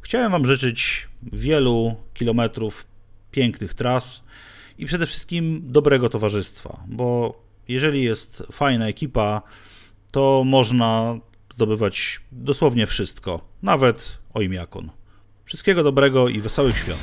chciałem 0.00 0.32
Wam 0.32 0.46
życzyć 0.46 1.08
wielu 1.32 1.96
kilometrów 2.14 2.86
pięknych 3.30 3.74
tras 3.74 4.24
i 4.78 4.86
przede 4.86 5.06
wszystkim 5.06 5.62
dobrego 5.64 6.08
towarzystwa, 6.08 6.84
bo 6.86 7.38
jeżeli 7.68 8.02
jest 8.02 8.42
fajna 8.52 8.88
ekipa, 8.88 9.42
to 10.12 10.42
można 10.46 11.18
zdobywać 11.54 12.20
dosłownie 12.32 12.86
wszystko, 12.86 13.40
nawet 13.62 14.18
ojmiakon. 14.34 14.97
Wszystkiego 15.48 15.82
dobrego 15.82 16.28
i 16.28 16.40
wesołych 16.40 16.76
świąt. 16.76 17.00